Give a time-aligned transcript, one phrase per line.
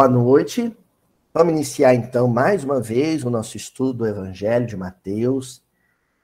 [0.00, 0.74] boa noite.
[1.34, 5.62] Vamos iniciar então mais uma vez o nosso estudo do Evangelho de Mateus,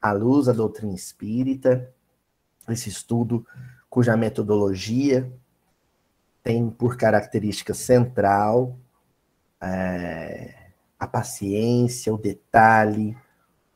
[0.00, 1.92] à luz da doutrina espírita.
[2.70, 3.46] Esse estudo
[3.90, 5.30] cuja metodologia
[6.42, 8.78] tem por característica central
[9.60, 13.14] é, a paciência, o detalhe,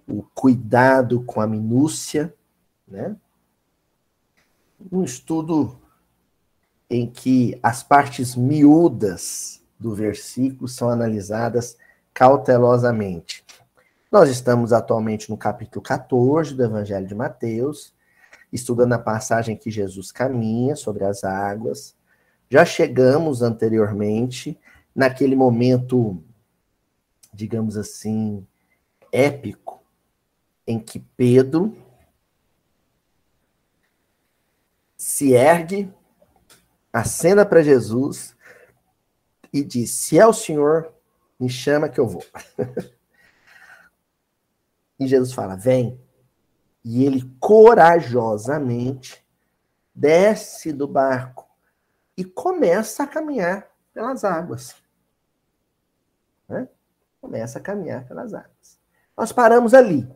[0.08, 2.34] o cuidado com a minúcia,
[2.88, 3.14] né?
[4.90, 5.78] Um estudo
[6.88, 11.78] em que as partes miúdas do versículo são analisadas
[12.12, 13.42] cautelosamente.
[14.12, 17.94] Nós estamos atualmente no capítulo 14 do Evangelho de Mateus,
[18.52, 21.96] estudando a passagem que Jesus caminha sobre as águas.
[22.50, 24.58] Já chegamos anteriormente
[24.94, 26.22] naquele momento,
[27.32, 28.46] digamos assim,
[29.10, 29.80] épico,
[30.66, 31.74] em que Pedro
[34.96, 35.90] se ergue
[36.92, 38.36] acena para Jesus
[39.52, 40.92] e diz: Se é o Senhor,
[41.38, 42.24] me chama que eu vou.
[44.98, 46.00] e Jesus fala: Vem.
[46.84, 49.24] E ele corajosamente
[49.94, 51.46] desce do barco
[52.16, 54.74] e começa a caminhar pelas águas.
[56.48, 56.68] Né?
[57.20, 58.78] Começa a caminhar pelas águas.
[59.16, 60.10] Nós paramos ali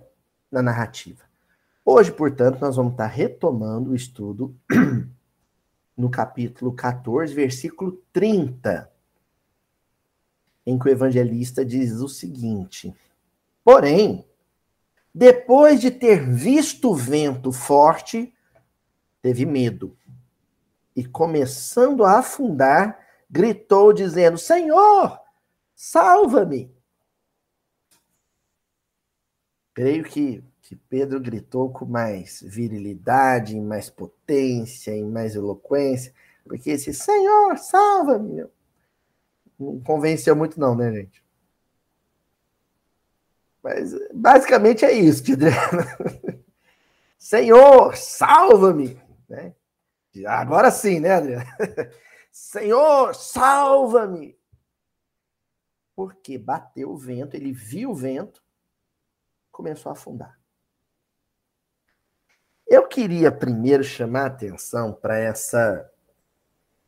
[0.51, 1.23] na narrativa.
[1.85, 4.57] Hoje, portanto, nós vamos estar retomando o estudo
[5.95, 8.91] no capítulo 14, versículo 30,
[10.67, 12.95] em que o evangelista diz o seguinte:
[13.63, 14.27] Porém,
[15.15, 18.35] depois de ter visto o vento forte,
[19.23, 19.97] teve medo.
[20.97, 22.99] E começando a afundar,
[23.31, 25.21] gritou, dizendo: Senhor,
[25.75, 26.73] salva-me.
[29.75, 36.13] Creio que que Pedro gritou com mais virilidade, mais potência, e mais eloquência,
[36.43, 38.47] porque esse Senhor, salva-me,
[39.59, 41.25] não convenceu muito não, né, gente?
[43.63, 45.85] Mas basicamente é isso, Adriano.
[47.19, 49.55] Senhor, salva-me, né?
[50.27, 51.47] Agora sim, né, Adriano?
[52.31, 54.39] Senhor, salva-me.
[55.97, 58.43] Porque bateu o vento, ele viu o vento,
[59.51, 60.39] começou a afundar.
[62.67, 65.91] Eu queria primeiro chamar a atenção para essa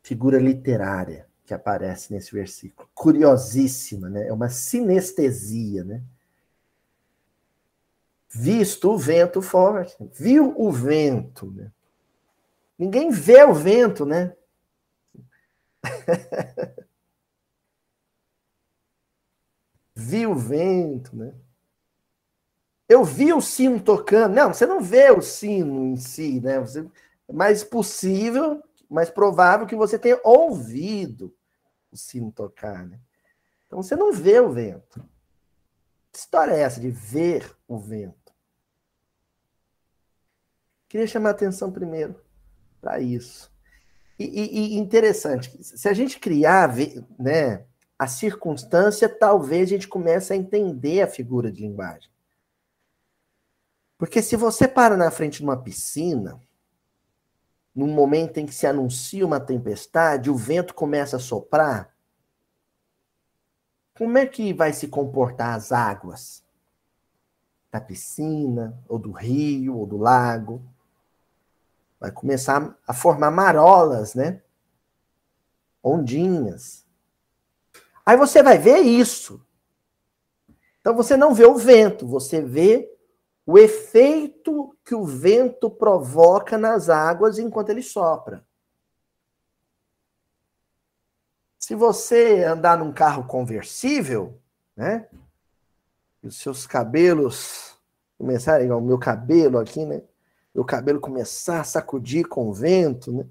[0.03, 2.89] figura literária que aparece nesse versículo.
[2.93, 4.27] Curiosíssima, né?
[4.27, 6.03] É uma sinestesia, né?
[8.29, 11.71] Visto o vento forte, viu o vento, né?
[12.77, 14.35] Ninguém vê o vento, né?
[19.95, 21.33] viu o vento, né?
[22.89, 24.35] Eu vi o sino tocando.
[24.35, 26.59] Não, você não vê o sino em si, né?
[26.59, 26.85] Você,
[27.29, 31.35] é mais possível, mais provável que você tenha ouvido
[31.91, 32.99] o sino tocar, né?
[33.65, 35.03] Então você não vê o vento.
[36.11, 38.33] Que história é essa de ver o vento?
[40.87, 42.19] Queria chamar a atenção primeiro
[42.79, 43.51] para isso.
[44.17, 46.73] E, e, e, interessante, se a gente criar
[47.19, 47.65] né,
[47.99, 52.09] a circunstância, talvez a gente comece a entender a figura de linguagem.
[53.97, 56.41] Porque se você para na frente de uma piscina,
[57.77, 61.95] num momento em que se anuncia uma tempestade, o vento começa a soprar,
[63.95, 66.43] como é que vai se comportar as águas?
[67.71, 70.59] Da piscina, ou do rio, ou do lago?
[71.99, 74.41] Vai começar a formar marolas, né?
[75.83, 76.83] Ondinhas.
[78.03, 79.39] Aí você vai ver isso.
[80.81, 82.91] Então você não vê o vento, você vê
[83.47, 88.45] o efeito que o vento provoca nas águas enquanto ele sopra.
[91.57, 94.37] Se você andar num carro conversível,
[94.75, 95.07] né?
[96.21, 97.79] E os seus cabelos
[98.17, 100.03] começarem, igual o meu cabelo aqui, né?
[100.53, 103.25] Meu cabelo começar a sacudir com o vento, né?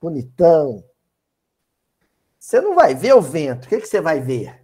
[0.00, 0.84] Bonitão.
[2.40, 3.66] Você não vai ver o vento.
[3.66, 4.61] O que, que você vai ver?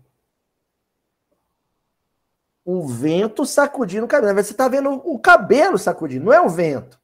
[2.71, 4.35] O vento sacudindo o cabelo.
[4.35, 7.01] Você está vendo o cabelo sacudindo, não é o vento.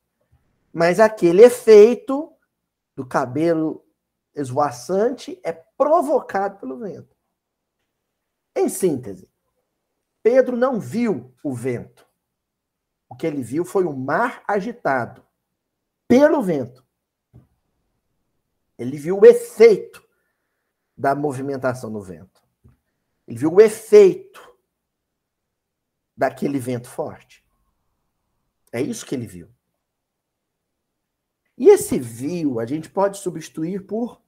[0.70, 2.30] Mas aquele efeito
[2.94, 3.82] do cabelo
[4.34, 7.16] esvoaçante é provocado pelo vento.
[8.54, 9.26] Em síntese,
[10.22, 12.06] Pedro não viu o vento.
[13.08, 15.24] O que ele viu foi o mar agitado
[16.06, 16.84] pelo vento.
[18.76, 20.06] Ele viu o efeito
[20.94, 22.42] da movimentação no vento.
[23.26, 24.53] Ele viu o efeito
[26.16, 27.44] daquele vento forte.
[28.72, 29.48] É isso que ele viu.
[31.56, 34.20] E esse viu a gente pode substituir por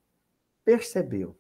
[0.65, 1.37] percebeu.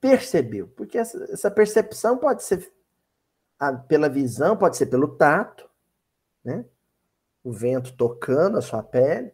[0.00, 0.68] percebeu.
[0.68, 2.72] Porque essa, essa percepção pode ser
[3.58, 5.68] a, pela visão, pode ser pelo tato,
[6.44, 6.64] né?
[7.42, 9.32] O vento tocando a sua pele.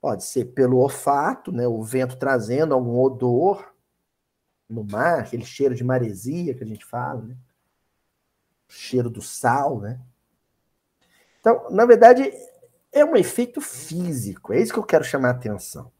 [0.00, 1.66] Pode ser pelo olfato, né?
[1.66, 3.71] O vento trazendo algum odor
[4.72, 7.36] no mar, aquele cheiro de maresia que a gente fala, né?
[8.68, 10.00] Cheiro do sal, né?
[11.40, 12.32] Então, na verdade,
[12.90, 14.52] é um efeito físico.
[14.52, 15.90] É isso que eu quero chamar a atenção.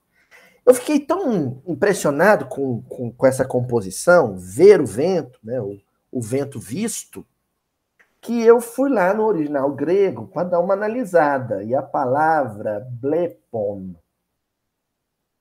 [0.64, 5.80] Eu fiquei tão impressionado com, com, com essa composição, ver o vento, né, o,
[6.10, 7.26] o vento visto,
[8.20, 11.64] que eu fui lá no original grego para dar uma analisada.
[11.64, 13.96] E a palavra blepon,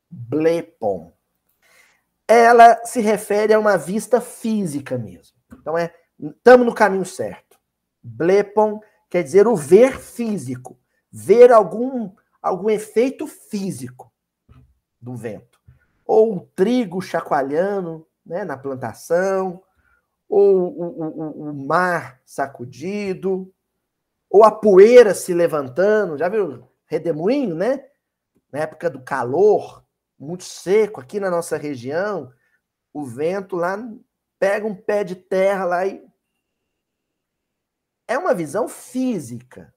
[0.09, 1.13] blepon,
[2.31, 5.35] ela se refere a uma vista física mesmo.
[5.53, 7.57] Então é, estamos no caminho certo.
[8.01, 8.79] Blepon
[9.09, 10.79] quer dizer o ver físico,
[11.11, 12.11] ver algum
[12.41, 14.11] algum efeito físico
[14.99, 15.59] do vento.
[16.05, 19.61] Ou o trigo chacoalhando né, na plantação,
[20.27, 23.53] ou o, o, o mar sacudido,
[24.29, 26.17] ou a poeira se levantando.
[26.17, 27.85] Já viu redemoinho, né?
[28.51, 29.85] Na época do calor,
[30.21, 32.31] muito seco aqui na nossa região,
[32.93, 33.77] o vento lá
[34.37, 36.05] pega um pé de terra lá e.
[38.07, 39.73] É uma visão física.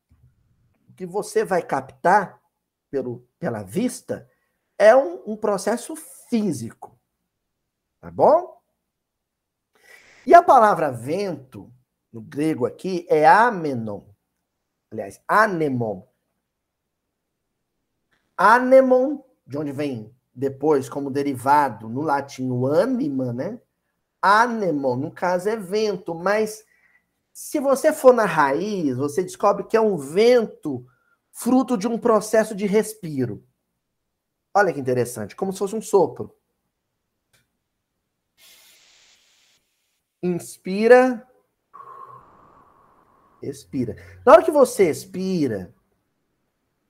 [0.97, 2.41] que você vai captar
[2.91, 4.31] pelo, pela vista
[4.79, 7.01] é um, um processo físico.
[8.01, 8.61] Tá bom?
[10.27, 11.73] E a palavra vento,
[12.13, 14.05] no grego aqui, é amenon.
[14.91, 16.07] Aliás, anemon.
[18.37, 23.61] Anemon, de onde vem depois como derivado no latim o anima, né?
[24.21, 26.65] Anemon, no caso, é vento, mas
[27.33, 30.87] se você for na raiz, você descobre que é um vento
[31.31, 33.45] fruto de um processo de respiro.
[34.55, 36.35] Olha que interessante, como se fosse um sopro.
[40.23, 41.29] Inspira,
[43.43, 43.97] expira.
[44.25, 45.75] Na hora que você expira,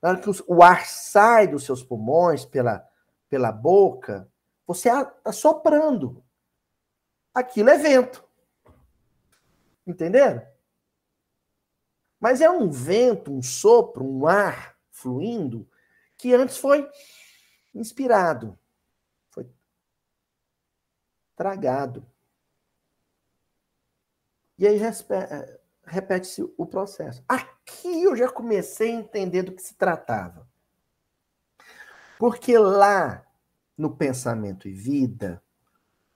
[0.01, 2.87] na hora que o ar sai dos seus pulmões pela,
[3.35, 4.31] pela boca,
[4.65, 6.23] você está soprando.
[7.33, 8.25] Aquilo é vento.
[9.85, 10.41] Entenderam?
[12.17, 15.69] Mas é um vento, um sopro, um ar fluindo
[16.17, 16.89] que antes foi
[17.73, 18.57] inspirado,
[19.29, 19.45] foi
[21.35, 22.09] tragado.
[24.57, 27.21] E aí eh, repete-se o processo.
[27.27, 30.47] Aqui eu já comecei a entender do que se tratava.
[32.17, 33.24] Porque lá
[33.77, 35.41] no Pensamento e Vida,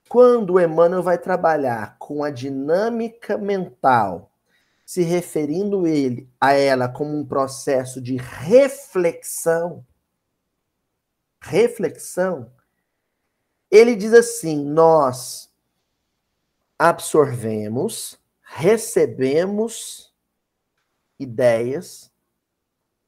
[0.08, 4.32] quando Emmanuel vai trabalhar com a dinâmica mental,
[4.84, 9.86] se referindo ele a ela como um processo de reflexão,
[11.40, 12.50] reflexão,
[13.70, 15.48] ele diz assim: nós
[16.76, 20.12] absorvemos, recebemos
[21.18, 22.10] ideias,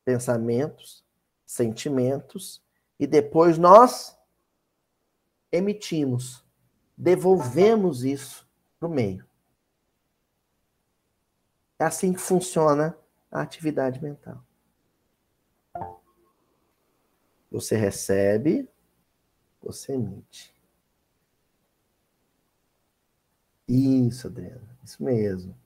[0.05, 1.05] pensamentos,
[1.45, 2.63] sentimentos
[2.99, 4.17] e depois nós
[5.53, 6.43] emitimos,
[6.97, 8.49] devolvemos isso
[8.81, 9.25] para o meio.
[11.79, 12.97] É assim que funciona
[13.31, 14.43] a atividade mental.
[17.51, 18.69] Você recebe,
[19.61, 20.55] você emite.
[23.69, 25.57] Isso, Adriana, isso mesmo.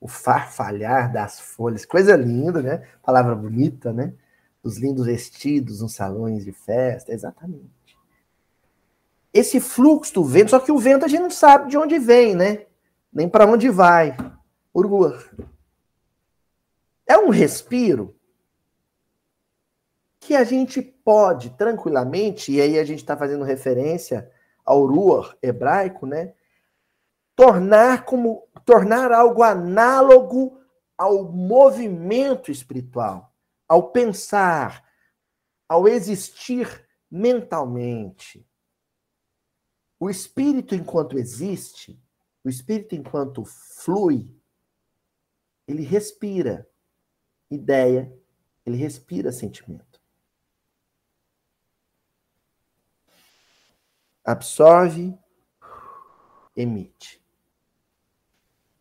[0.00, 2.78] O farfalhar das folhas, coisa linda, né?
[3.02, 4.14] Palavra bonita, né?
[4.62, 7.79] Os lindos vestidos nos salões de festa, exatamente.
[9.32, 12.34] Esse fluxo do vento, só que o vento a gente não sabe de onde vem,
[12.34, 12.66] né?
[13.12, 14.16] Nem para onde vai.
[14.74, 15.22] Urua.
[17.06, 18.16] É um respiro
[20.20, 24.30] que a gente pode tranquilamente, e aí a gente está fazendo referência
[24.64, 26.34] ao Ruach hebraico, né?
[27.34, 30.60] Tornar como tornar algo análogo
[30.96, 33.32] ao movimento espiritual,
[33.66, 34.84] ao pensar,
[35.68, 38.46] ao existir mentalmente.
[40.00, 42.02] O espírito enquanto existe,
[42.42, 44.34] o espírito enquanto flui,
[45.68, 46.68] ele respira
[47.48, 48.12] ideia,
[48.66, 49.90] ele respira sentimento.
[54.24, 55.18] absorve,
[56.56, 57.22] emite.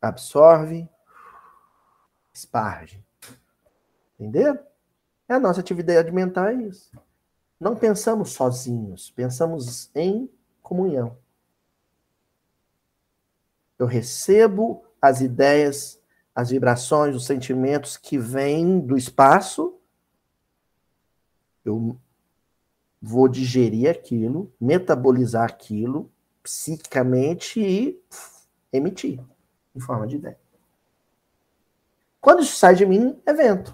[0.01, 0.87] Absorve,
[2.33, 3.03] esparge.
[4.19, 4.59] Entendeu?
[5.27, 6.91] É a nossa atividade mental é isso.
[7.59, 10.29] Não pensamos sozinhos, pensamos em
[10.69, 11.17] comunhão.
[13.77, 15.99] Eu recebo as ideias,
[16.35, 19.79] as vibrações, os sentimentos que vêm do espaço,
[21.65, 21.97] eu
[23.01, 26.11] vou digerir aquilo, metabolizar aquilo
[26.43, 28.01] psiquicamente e
[28.71, 29.19] emitir
[29.75, 30.39] em forma de ideia.
[32.21, 33.73] Quando isso sai de mim, é vento.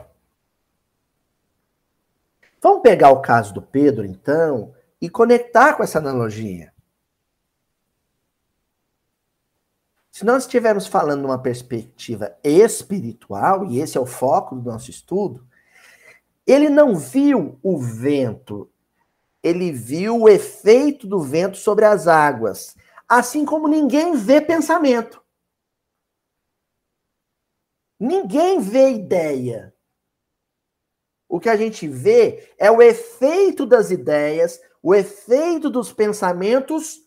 [2.61, 6.74] Vamos pegar o caso do Pedro, então, e conectar com essa analogia.
[10.15, 15.45] Se nós estivermos falando numa perspectiva espiritual, e esse é o foco do nosso estudo,
[16.47, 18.71] ele não viu o vento,
[19.43, 22.77] ele viu o efeito do vento sobre as águas,
[23.09, 25.21] assim como ninguém vê pensamento.
[27.99, 29.75] Ninguém vê ideia.
[31.27, 37.04] O que a gente vê é o efeito das ideias, o efeito dos pensamentos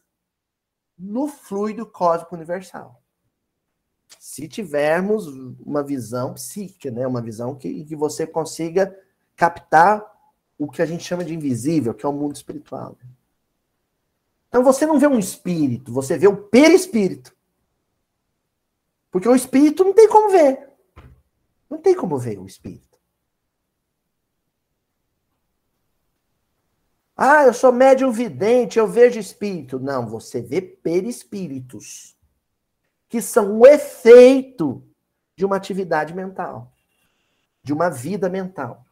[0.98, 3.00] no fluido cósmico universal.
[4.18, 5.26] Se tivermos
[5.60, 7.06] uma visão psíquica, né?
[7.06, 8.96] uma visão que, que você consiga
[9.36, 10.04] captar
[10.58, 12.96] o que a gente chama de invisível, que é o mundo espiritual.
[14.48, 17.36] Então você não vê um espírito, você vê o perispírito.
[19.10, 20.68] Porque o espírito não tem como ver.
[21.68, 22.87] Não tem como ver o espírito.
[27.20, 29.80] Ah, eu sou médium vidente, eu vejo espírito.
[29.80, 32.16] Não, você vê perispíritos,
[33.08, 34.86] que são o efeito
[35.34, 36.72] de uma atividade mental,
[37.60, 38.86] de uma vida mental.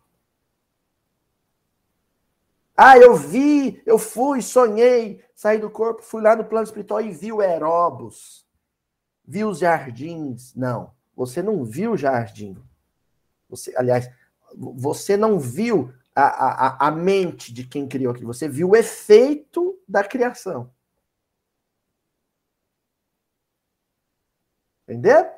[2.77, 7.13] Ah, eu vi, eu fui, sonhei, saí do corpo, fui lá no plano espiritual e
[7.13, 8.45] vi o Aeróbus,
[9.25, 10.53] vi os jardins.
[10.57, 12.61] Não, você não viu o jardim.
[13.49, 14.11] Você, aliás,
[14.53, 19.79] você não viu a, a, a mente de quem criou aquilo, você viu o efeito
[19.87, 20.73] da criação.
[24.89, 25.31] Entendeu?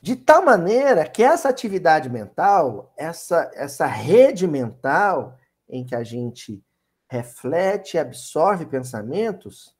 [0.00, 5.36] De tal maneira que essa atividade mental, essa, essa rede mental
[5.68, 6.62] em que a gente
[7.10, 9.74] reflete e absorve pensamentos,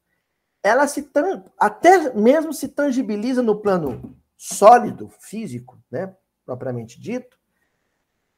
[0.62, 1.08] ela se
[1.58, 7.38] até mesmo se tangibiliza no plano sólido, físico, né, propriamente dito,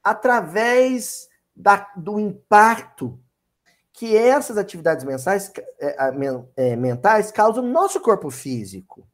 [0.06, 3.20] através da, do impacto
[3.92, 5.96] que essas atividades mensais, é,
[6.56, 9.04] é, mentais causam no nosso corpo físico.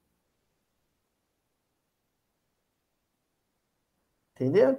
[4.34, 4.78] Entendeu?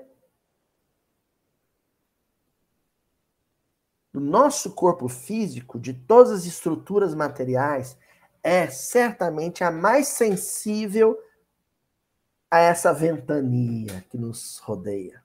[4.13, 7.97] O nosso corpo físico, de todas as estruturas materiais,
[8.43, 11.17] é certamente a mais sensível
[12.51, 15.22] a essa ventania que nos rodeia.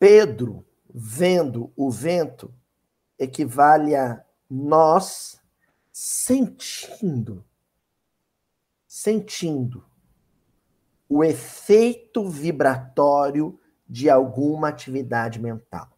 [0.00, 2.52] Pedro, vendo o vento,
[3.18, 5.38] equivale a nós
[5.92, 7.44] sentindo,
[8.88, 9.84] sentindo
[11.06, 15.90] o efeito vibratório de alguma atividade mental.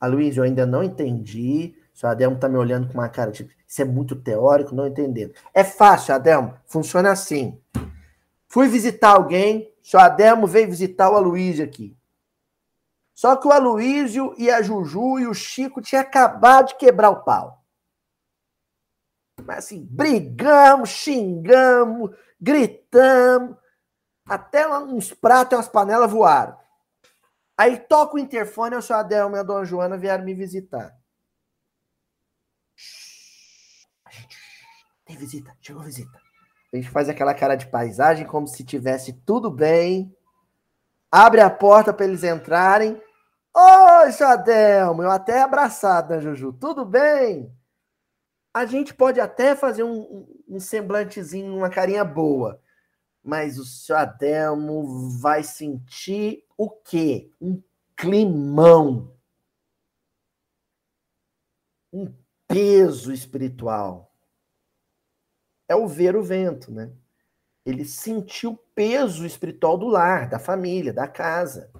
[0.00, 1.74] A Luiz, eu ainda não entendi.
[1.92, 3.50] Senhor Adelmo está me olhando com uma cara de.
[3.66, 5.34] Isso é muito teórico, não entendendo.
[5.52, 6.54] É fácil, Adelmo.
[6.66, 7.60] Funciona assim.
[8.52, 11.96] Fui visitar alguém, senhor Adelmo veio visitar o Aloysio aqui.
[13.14, 17.24] Só que o Aloysio e a Juju e o Chico tinham acabado de quebrar o
[17.24, 17.64] pau.
[19.42, 23.56] Mas assim, brigamos, xingamos, gritamos,
[24.26, 26.54] até uns pratos e umas panelas voaram.
[27.56, 30.94] Aí toca o interfone, o senhor Adelmo e a dona Joana vieram me visitar.
[35.06, 36.21] Tem visita, chegou visita.
[36.72, 40.16] A gente faz aquela cara de paisagem como se tivesse tudo bem.
[41.10, 42.98] Abre a porta para eles entrarem.
[43.54, 46.54] Oi, Jadelmo, eu até abraçado, né, Juju?
[46.54, 47.54] Tudo bem?
[48.54, 52.58] A gente pode até fazer um, um semblantezinho, uma carinha boa.
[53.22, 57.30] Mas o seu Adelmo vai sentir o quê?
[57.40, 57.62] Um
[57.94, 59.14] climão.
[61.92, 62.12] Um
[62.48, 64.11] peso espiritual
[65.72, 66.90] é o ver o vento, né?
[67.64, 71.70] Ele sentiu o peso espiritual do lar, da família, da casa,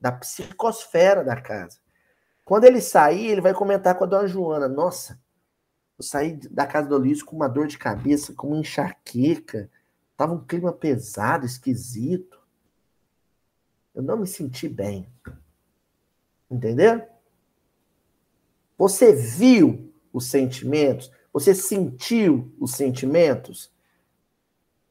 [0.00, 1.78] da psicosfera da casa.
[2.44, 5.20] Quando ele sair, ele vai comentar com a dona Joana: Nossa,
[5.98, 9.70] eu saí da casa do Luiz com uma dor de cabeça, com uma enxaqueca,
[10.16, 12.40] tava um clima pesado, esquisito.
[13.94, 15.06] Eu não me senti bem.
[16.50, 17.06] Entendeu?
[18.78, 23.72] Você viu os sentimentos, você sentiu os sentimentos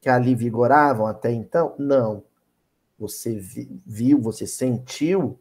[0.00, 1.74] que ali vigoravam até então?
[1.78, 2.24] Não.
[2.98, 5.38] Você viu, você sentiu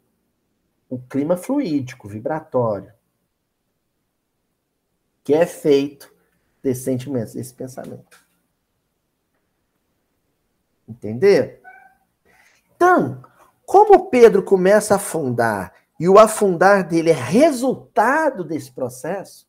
[0.90, 2.94] o clima fluídico, vibratório,
[5.24, 6.14] que é feito
[6.62, 8.24] desses sentimentos, desse pensamento.
[10.88, 11.62] Entender?
[12.76, 13.24] Então,
[13.66, 19.48] como Pedro começa a afundar e o afundar dele é resultado desse processo,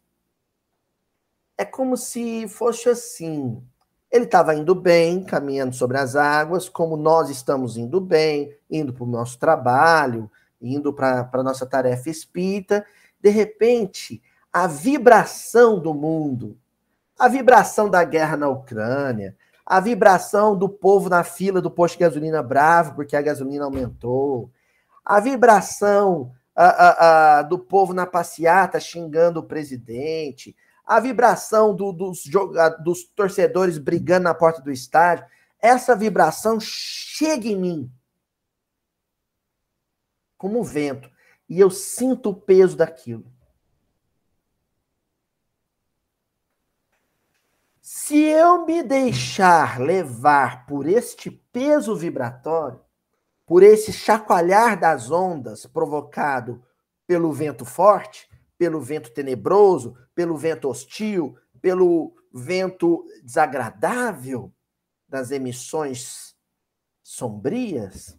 [1.63, 3.63] é como se fosse assim.
[4.11, 9.05] Ele estava indo bem, caminhando sobre as águas, como nós estamos indo bem, indo para
[9.05, 12.85] o nosso trabalho, indo para a nossa tarefa espírita.
[13.21, 16.59] De repente, a vibração do mundo,
[17.19, 22.01] a vibração da guerra na Ucrânia, a vibração do povo na fila do posto de
[22.01, 24.51] gasolina bravo porque a gasolina aumentou,
[25.05, 31.93] a vibração a, a, a, do povo na passeata xingando o presidente, a vibração do,
[31.93, 32.25] dos,
[32.83, 35.25] dos torcedores brigando na porta do estádio,
[35.61, 37.93] essa vibração chega em mim
[40.37, 41.09] como vento
[41.49, 43.25] e eu sinto o peso daquilo.
[47.81, 52.81] Se eu me deixar levar por este peso vibratório,
[53.47, 56.65] por esse chacoalhar das ondas provocado
[57.07, 58.29] pelo vento forte,
[58.63, 64.55] pelo vento tenebroso, pelo vento hostil, pelo vento desagradável
[65.09, 66.37] das emissões
[67.03, 68.17] sombrias,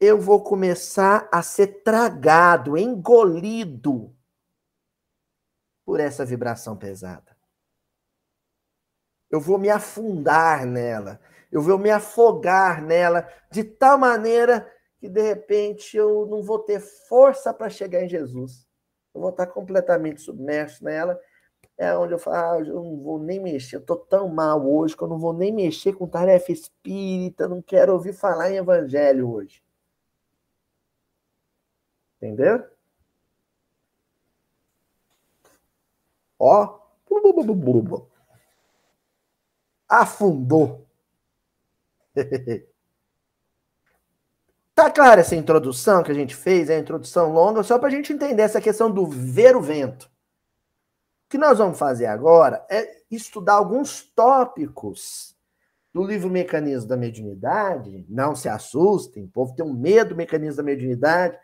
[0.00, 4.16] eu vou começar a ser tragado, engolido
[5.84, 7.36] por essa vibração pesada.
[9.30, 11.20] Eu vou me afundar nela,
[11.52, 14.73] eu vou me afogar nela de tal maneira
[15.04, 18.66] que de repente eu não vou ter força para chegar em Jesus.
[19.12, 21.20] Eu vou estar completamente submerso nela.
[21.76, 24.96] É onde eu falo, ah, eu não vou nem mexer, eu estou tão mal hoje
[24.96, 29.30] que eu não vou nem mexer com tarefa espírita, não quero ouvir falar em evangelho
[29.30, 29.62] hoje.
[32.16, 32.64] Entendeu?
[36.38, 36.80] Ó,
[39.86, 40.86] afundou.
[44.94, 48.12] Clara essa introdução que a gente fez, é a introdução longa, só para a gente
[48.12, 50.04] entender essa questão do ver o vento.
[50.04, 55.36] O que nós vamos fazer agora é estudar alguns tópicos
[55.92, 58.06] do livro Mecanismo da Mediunidade.
[58.08, 61.36] Não se assustem, o povo tem um medo do mecanismo da mediunidade,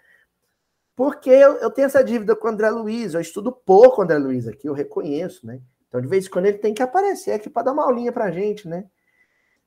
[0.94, 4.18] porque eu, eu tenho essa dívida com o André Luiz, eu estudo pouco o André
[4.18, 5.60] Luiz aqui, eu reconheço, né?
[5.88, 8.26] Então, de vez em quando, ele tem que aparecer aqui para dar uma aulinha para
[8.26, 8.84] a gente, né?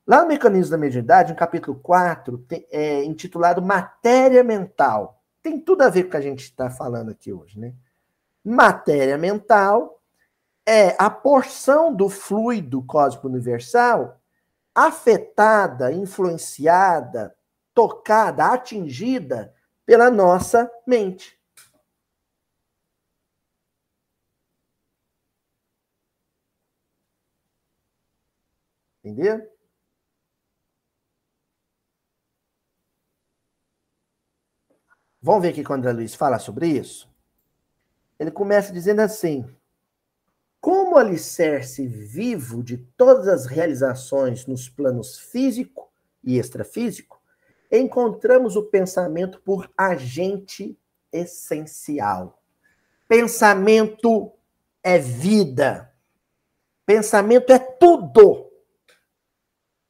[0.05, 5.21] Lá no Mecanismo da Mediunidade, no capítulo 4, tem, é, intitulado Matéria Mental.
[5.41, 7.73] Tem tudo a ver com o que a gente está falando aqui hoje, né?
[8.43, 10.01] Matéria mental
[10.65, 14.19] é a porção do fluido cósmico universal
[14.75, 17.35] afetada, influenciada,
[17.73, 19.53] tocada, atingida
[19.85, 21.39] pela nossa mente.
[29.03, 29.52] Entendeu?
[35.25, 37.09] Vamos ver aqui quando o André Luiz fala sobre isso?
[38.19, 39.47] Ele começa dizendo assim:
[40.59, 45.89] como alicerce vivo de todas as realizações nos planos físico
[46.21, 47.21] e extrafísico,
[47.71, 50.77] encontramos o pensamento por agente
[51.09, 52.43] essencial.
[53.07, 54.33] Pensamento
[54.83, 55.89] é vida.
[56.85, 58.51] Pensamento é tudo.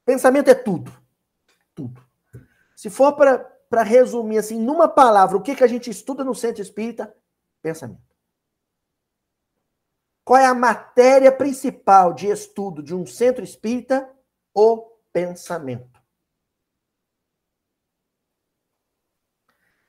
[0.04, 0.92] Pensamento é tudo.
[1.74, 2.00] Tudo.
[2.76, 6.32] Se for para para resumir assim, numa palavra, o que, que a gente estuda no
[6.32, 7.12] centro espírita?
[7.60, 8.14] Pensamento.
[10.24, 14.08] Qual é a matéria principal de estudo de um centro espírita?
[14.54, 16.00] O pensamento.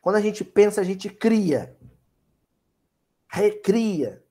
[0.02, 1.78] Quando a gente pensa, a gente cria,
[3.30, 4.25] recria,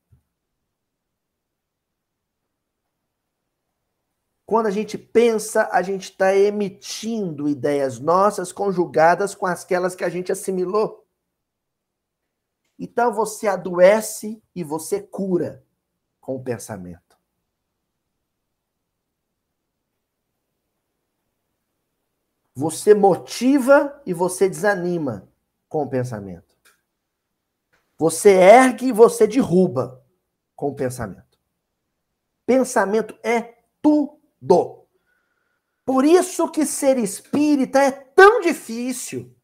[4.46, 10.08] Quando a gente pensa, a gente está emitindo ideias nossas conjugadas com aquelas que a
[10.08, 11.06] gente assimilou.
[12.78, 15.64] Então você adoece e você cura
[16.20, 17.16] com o pensamento.
[22.54, 25.28] Você motiva e você desanima
[25.68, 26.54] com o pensamento.
[27.96, 30.04] Você ergue e você derruba
[30.54, 31.38] com o pensamento.
[32.46, 34.23] Pensamento é tudo do.
[35.84, 39.34] Por isso que ser espírita é tão difícil.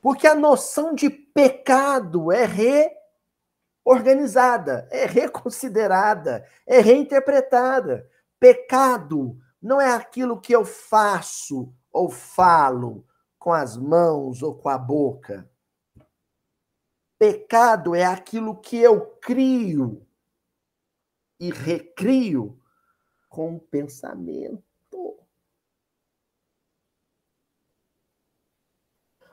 [0.00, 2.44] Porque a noção de pecado é
[3.84, 8.08] reorganizada, é reconsiderada, é reinterpretada.
[8.38, 13.06] Pecado não é aquilo que eu faço ou falo
[13.38, 15.50] com as mãos ou com a boca.
[17.18, 20.06] Pecado é aquilo que eu crio
[21.40, 22.60] e recrio
[23.36, 24.64] com o pensamento.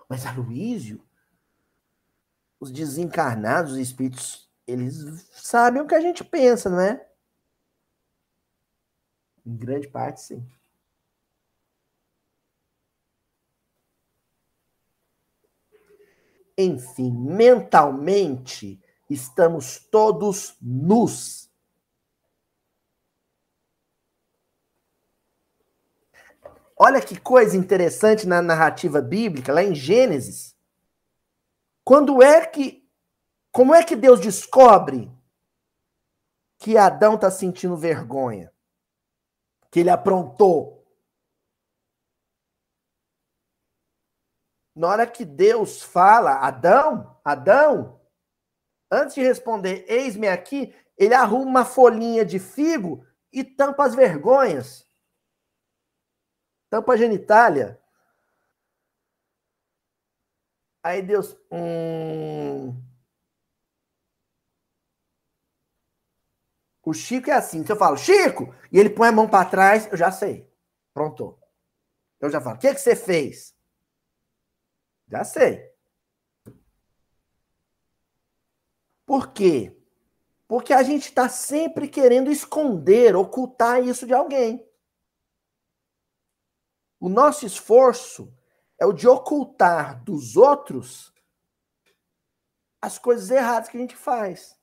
[0.10, 1.02] Mas Aloísio,
[2.60, 7.10] os desencarnados, os espíritos, eles sabem o que a gente pensa, não é?
[9.46, 10.46] Em grande parte, sim.
[16.58, 21.53] Enfim, mentalmente, estamos todos nus.
[26.78, 30.56] Olha que coisa interessante na narrativa bíblica, lá em Gênesis.
[31.84, 32.84] Quando é que.
[33.52, 35.12] Como é que Deus descobre
[36.58, 38.52] que Adão está sentindo vergonha?
[39.70, 40.84] Que ele aprontou?
[44.76, 48.02] Na hora que Deus fala, Adão, Adão,
[48.92, 54.88] antes de responder, eis-me aqui, ele arruma uma folhinha de figo e tampa as vergonhas.
[56.74, 57.80] Tampa a genitália.
[60.82, 61.38] Aí Deus.
[61.52, 62.76] Hum...
[66.84, 67.64] O Chico é assim.
[67.64, 70.52] Se eu falo, Chico, e ele põe a mão para trás, eu já sei.
[70.96, 71.40] Pronto.
[72.20, 73.56] Eu já falo, o que, que você fez?
[75.08, 75.72] Já sei.
[79.06, 79.78] Por quê?
[80.48, 84.73] Porque a gente está sempre querendo esconder, ocultar isso de alguém.
[87.04, 88.34] O nosso esforço
[88.80, 91.14] é o de ocultar dos outros
[92.82, 94.58] as coisas erradas que a gente faz.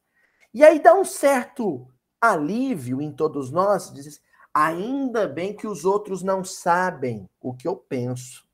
[0.55, 1.87] E aí dá um certo
[2.19, 4.23] alívio em todos nós, diz
[4.55, 8.49] ainda bem que os outros não sabem o que eu penso.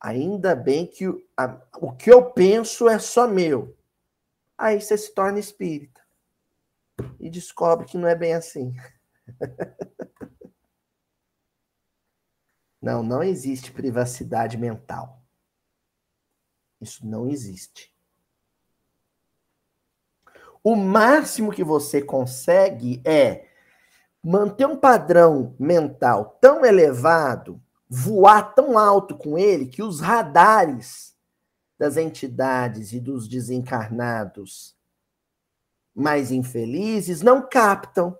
[0.00, 3.78] Ainda bem que a, o que eu penso é só meu.
[4.58, 6.00] Aí você se torna espírita
[7.20, 8.74] e descobre que não é bem assim.
[12.82, 15.22] Não, não existe privacidade mental.
[16.80, 17.94] Isso não existe.
[20.64, 23.48] O máximo que você consegue é
[24.20, 31.16] manter um padrão mental tão elevado, voar tão alto com ele, que os radares
[31.78, 34.76] das entidades e dos desencarnados
[35.94, 38.18] mais infelizes não captam.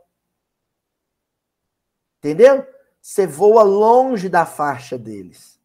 [2.18, 2.66] Entendeu?
[3.02, 5.60] Você voa longe da faixa deles.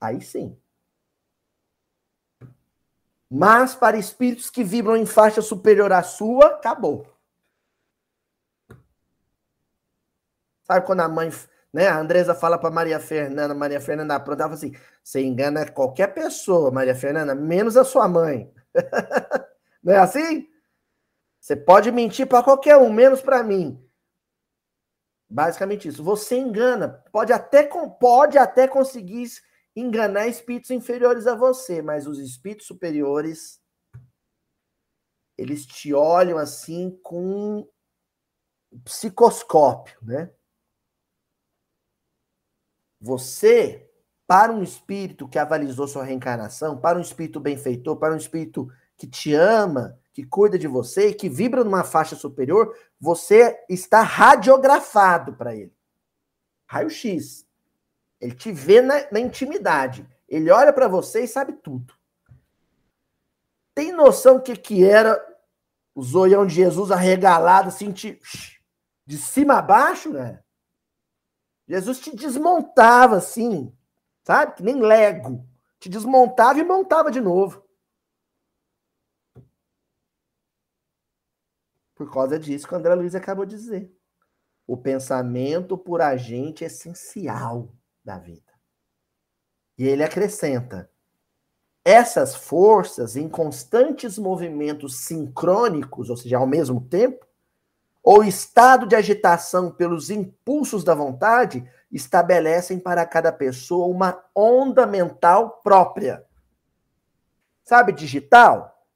[0.00, 0.58] Aí sim.
[3.30, 7.06] Mas para espíritos que vibram em faixa superior à sua, acabou.
[10.64, 11.30] Sabe quando a mãe,
[11.72, 15.70] né, a Andresa fala para Maria Fernanda, Maria Fernanda pronta, ela fala assim: você engana
[15.70, 18.52] qualquer pessoa, Maria Fernanda, menos a sua mãe.
[19.82, 20.48] Não é assim?
[21.38, 23.83] Você pode mentir para qualquer um, menos para mim.
[25.34, 26.04] Basicamente isso.
[26.04, 27.64] Você engana, pode até,
[27.98, 29.28] pode até conseguir
[29.74, 33.60] enganar espíritos inferiores a você, mas os espíritos superiores
[35.36, 37.68] eles te olham assim com
[38.84, 40.30] psicoscópio, né?
[43.00, 43.90] Você,
[44.28, 49.08] para um espírito que avalizou sua reencarnação, para um espírito benfeitor, para um espírito que
[49.08, 55.34] te ama, que cuida de você e que vibra numa faixa superior, você está radiografado
[55.34, 55.74] para ele.
[56.66, 57.44] Raio-X.
[58.20, 60.08] Ele te vê na, na intimidade.
[60.28, 61.92] Ele olha para você e sabe tudo.
[63.74, 65.20] Tem noção do que, que era
[65.92, 68.20] o zoião de Jesus arregalado, assim, te,
[69.04, 70.40] de cima a baixo, né?
[71.66, 73.76] Jesus te desmontava assim,
[74.22, 74.54] sabe?
[74.54, 75.44] Que nem Lego.
[75.80, 77.63] Te desmontava e montava de novo.
[82.04, 83.90] Por causa disso que o André Luiz acabou de dizer.
[84.66, 87.72] O pensamento por agente é essencial
[88.04, 88.52] da vida.
[89.78, 90.90] E ele acrescenta:
[91.82, 97.26] essas forças em constantes movimentos sincrônicos, ou seja, ao mesmo tempo,
[98.02, 105.62] ou estado de agitação pelos impulsos da vontade, estabelecem para cada pessoa uma onda mental
[105.62, 106.22] própria.
[107.64, 108.86] Sabe digital?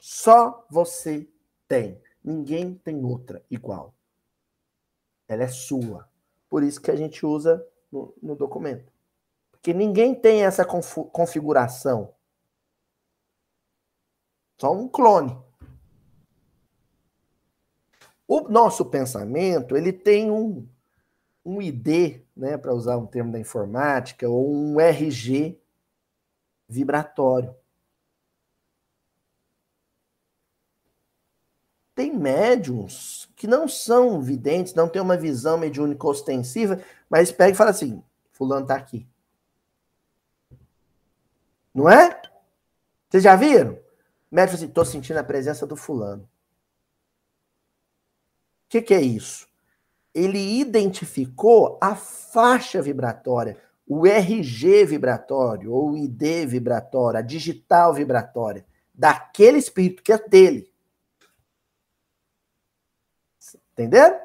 [0.00, 1.28] Só você
[1.68, 2.00] tem.
[2.22, 3.94] Ninguém tem outra igual.
[5.28, 6.08] Ela é sua.
[6.48, 8.92] Por isso que a gente usa no, no documento.
[9.50, 12.14] Porque ninguém tem essa configuração.
[14.58, 15.36] Só um clone.
[18.28, 20.66] O nosso pensamento, ele tem um,
[21.44, 25.60] um ID, né, para usar um termo da informática, ou um RG
[26.68, 27.54] vibratório.
[31.96, 36.78] Tem médiums que não são videntes, não têm uma visão mediúnica ostensiva,
[37.08, 39.08] mas pega e fala assim: Fulano tá aqui.
[41.74, 42.20] Não é?
[43.08, 43.78] Vocês já viram?
[44.30, 46.22] O médico assim, tô sentindo a presença do fulano.
[46.22, 46.28] O
[48.68, 49.48] que, que é isso?
[50.14, 53.56] Ele identificou a faixa vibratória,
[53.86, 60.70] o RG vibratório, ou o ID vibratório, a digital vibratória, daquele espírito que é dele.
[63.76, 64.18] Entenderam?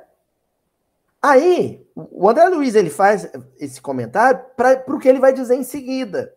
[1.22, 5.64] Aí, o André Luiz ele faz esse comentário para o que ele vai dizer em
[5.64, 6.34] seguida.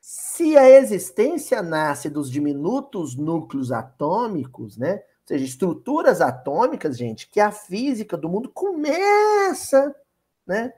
[0.00, 4.94] Se a existência nasce dos diminutos núcleos atômicos, né?
[4.94, 9.94] Ou seja, estruturas atômicas, gente, que a física do mundo começa,
[10.46, 10.72] né,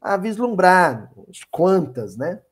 [0.00, 1.12] a vislumbrar,
[1.50, 2.42] quantas, né?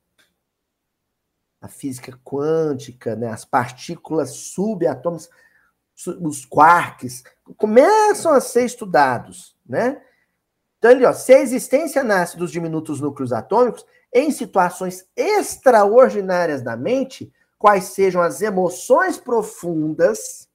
[1.61, 5.31] A física quântica, né, as partículas subatômicas,
[6.21, 7.23] os quarks,
[7.57, 10.03] começam a ser estudados, né?
[10.79, 16.77] Então, ele, ó, se a existência nasce dos diminutos núcleos atômicos, em situações extraordinárias da
[16.77, 20.49] mente, quais sejam as emoções profundas,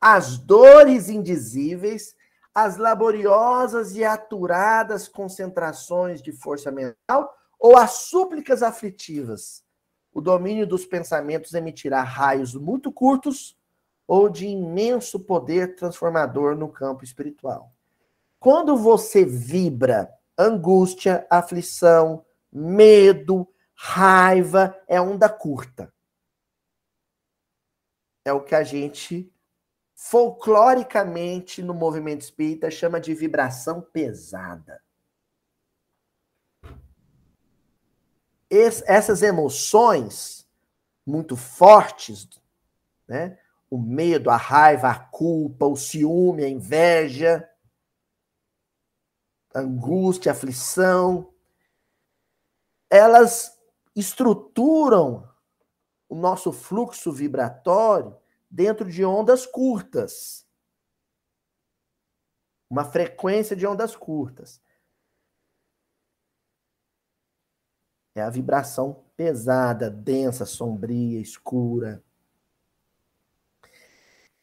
[0.00, 2.16] as dores indizíveis,
[2.54, 9.62] as laboriosas e aturadas concentrações de força mental ou as súplicas aflitivas.
[10.12, 13.56] O domínio dos pensamentos emitirá raios muito curtos
[14.08, 17.70] ou de imenso poder transformador no campo espiritual.
[18.40, 25.92] Quando você vibra angústia, aflição, medo, raiva, é onda curta.
[28.24, 29.30] É o que a gente
[29.94, 34.80] folcloricamente no movimento espírita chama de vibração pesada.
[38.48, 40.48] Es, essas emoções
[41.04, 42.28] muito fortes,
[43.06, 43.38] né?
[43.70, 47.48] O medo, a raiva, a culpa, o ciúme, a inveja,
[49.54, 51.32] a angústia, a aflição,
[52.90, 53.58] elas
[53.94, 55.28] estruturam
[56.08, 58.16] o nosso fluxo vibratório
[58.50, 60.46] dentro de ondas curtas.
[62.70, 64.62] Uma frequência de ondas curtas.
[68.14, 72.02] É a vibração pesada, densa, sombria, escura.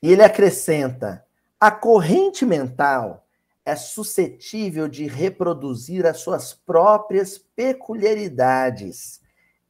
[0.06, 1.26] E ele acrescenta:
[1.60, 3.28] a corrente mental
[3.66, 9.20] é suscetível de reproduzir as suas próprias peculiaridades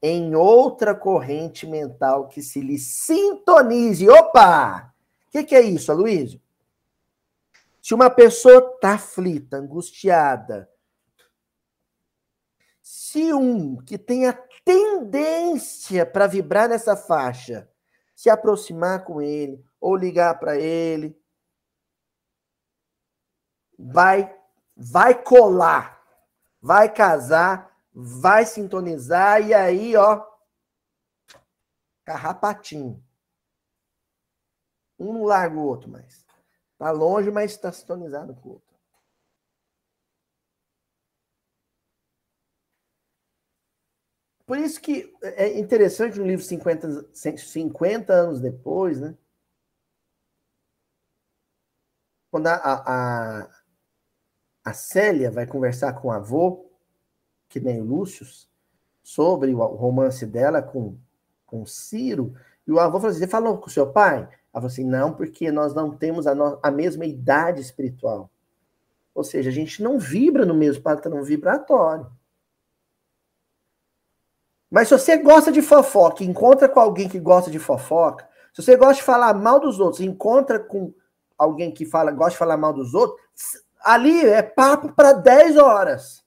[0.02, 4.10] em outra corrente mental que se lhe sintonize.
[4.10, 4.94] Opa!
[5.26, 6.42] O que, que, é isso, Aloysio?
[7.82, 10.70] Se uma pessoa está aflita, angustiada,
[12.82, 17.70] se um que tem a tendência para vibrar nessa faixa
[18.14, 21.16] se aproximar com ele ou ligar para ele,
[23.78, 24.36] vai
[24.76, 26.02] vai colar,
[26.60, 30.26] vai casar, vai sintonizar e aí, ó,
[32.04, 33.00] carrapatinho.
[34.98, 36.26] Um não larga o outro mais.
[36.80, 38.76] Tá longe, mas está sintonizado com o outro.
[44.48, 49.16] Por isso que é interessante um livro 50, 50 anos depois, né?
[52.36, 53.50] Quando a, a,
[54.66, 56.66] a Célia vai conversar com o avô,
[57.48, 58.28] que nem o Lúcio,
[59.02, 60.98] sobre o romance dela com,
[61.46, 62.36] com Ciro,
[62.68, 64.18] e o avô falou assim: Você falou com o seu pai?
[64.18, 68.30] Ela falou assim: Não, porque nós não temos a, no, a mesma idade espiritual.
[69.14, 72.12] Ou seja, a gente não vibra no mesmo padrão vibratório.
[74.70, 78.76] Mas se você gosta de fofoca, encontra com alguém que gosta de fofoca, se você
[78.76, 80.94] gosta de falar mal dos outros, encontra com
[81.38, 83.20] alguém que fala, gosta de falar mal dos outros,
[83.82, 86.26] ali é papo para 10 horas.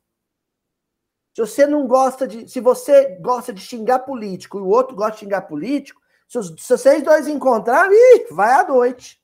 [1.34, 2.48] Se você não gosta de.
[2.48, 6.48] Se você gosta de xingar político e o outro gosta de xingar político, se, os,
[6.58, 9.22] se vocês dois encontrarem, ih, vai à noite.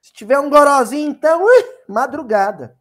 [0.00, 2.78] Se tiver um gorozinho, então, ih, madrugada.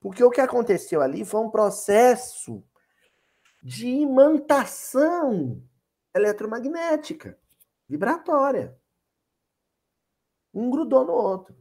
[0.00, 2.64] Porque o que aconteceu ali foi um processo
[3.62, 5.62] de imantação
[6.14, 7.38] eletromagnética,
[7.86, 8.77] vibratória.
[10.52, 11.54] Um grudou no outro.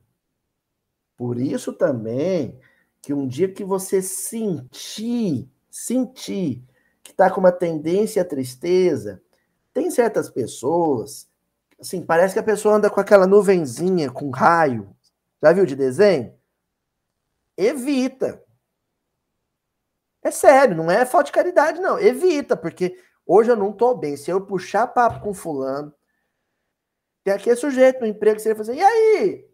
[1.15, 2.60] Por isso também
[3.02, 6.63] que um dia que você sentir, sentir
[7.02, 9.21] que está com uma tendência à tristeza,
[9.73, 11.30] tem certas pessoas,
[11.80, 14.95] assim, parece que a pessoa anda com aquela nuvenzinha, com raio.
[15.41, 16.34] Já viu de desenho?
[17.56, 18.43] Evita.
[20.21, 22.00] É sério, não é falta de caridade, não.
[22.00, 24.17] Evita, porque hoje eu não tô bem.
[24.17, 25.93] Se eu puxar papo com fulano,
[27.28, 29.46] Tem aquele sujeito no emprego que você vai fazer, e aí?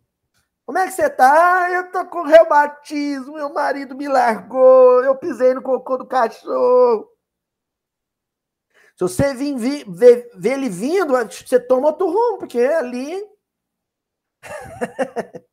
[0.64, 1.72] Como é que você tá?
[1.72, 7.10] Eu tô com reumatismo, meu marido me largou, eu pisei no cocô do cachorro.
[8.96, 13.20] Se você vir, vir, ver, ver ele vindo, você toma outro rumo, porque ali.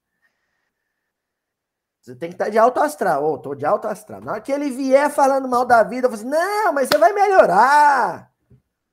[2.02, 3.24] você tem que estar de alto astral.
[3.24, 4.20] Ô, oh, tô de alto astral.
[4.20, 6.98] Na hora que ele vier falando mal da vida, eu falo assim: não, mas você
[6.98, 8.29] vai melhorar.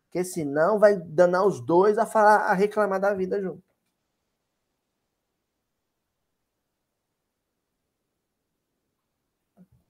[0.07, 3.63] Porque senão vai danar os dois a falar, a reclamar da vida junto.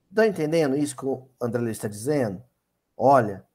[0.09, 2.43] Está entendendo isso que o André está dizendo?
[2.97, 3.47] Olha,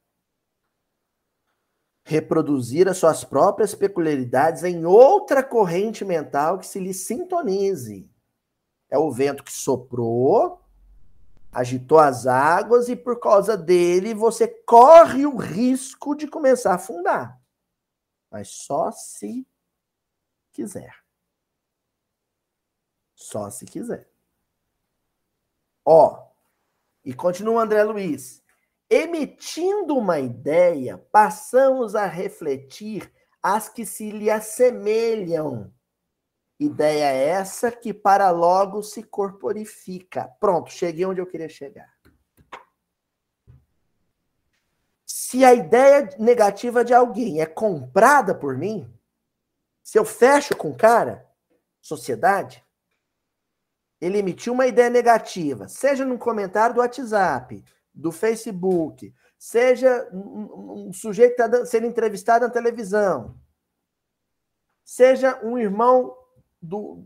[2.04, 8.08] reproduzir as suas próprias peculiaridades em outra corrente mental que se lhe sintonize.
[8.88, 10.61] É o vento que soprou,
[11.52, 17.38] agitou as águas e por causa dele você corre o risco de começar a afundar.
[18.30, 19.46] Mas só se
[20.50, 20.96] quiser.
[23.14, 24.10] Só se quiser.
[25.84, 26.26] Ó,
[27.04, 28.42] e continua André Luiz.
[28.88, 33.12] Emitindo uma ideia, passamos a refletir
[33.42, 35.72] as que se lhe assemelham.
[36.62, 40.32] Ideia essa que para logo se corporifica.
[40.38, 41.92] Pronto, cheguei onde eu queria chegar.
[45.04, 48.88] Se a ideia negativa de alguém é comprada por mim,
[49.82, 51.28] se eu fecho com o cara,
[51.80, 52.64] sociedade,
[54.00, 61.32] ele emitiu uma ideia negativa, seja num comentário do WhatsApp, do Facebook, seja um, sujeito
[61.32, 63.36] está sendo entrevistado na televisão,
[64.84, 66.21] seja um irmão
[66.62, 67.04] do,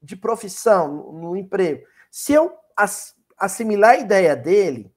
[0.00, 1.86] de profissão, no, no emprego.
[2.10, 4.94] Se eu as, assimilar a ideia dele,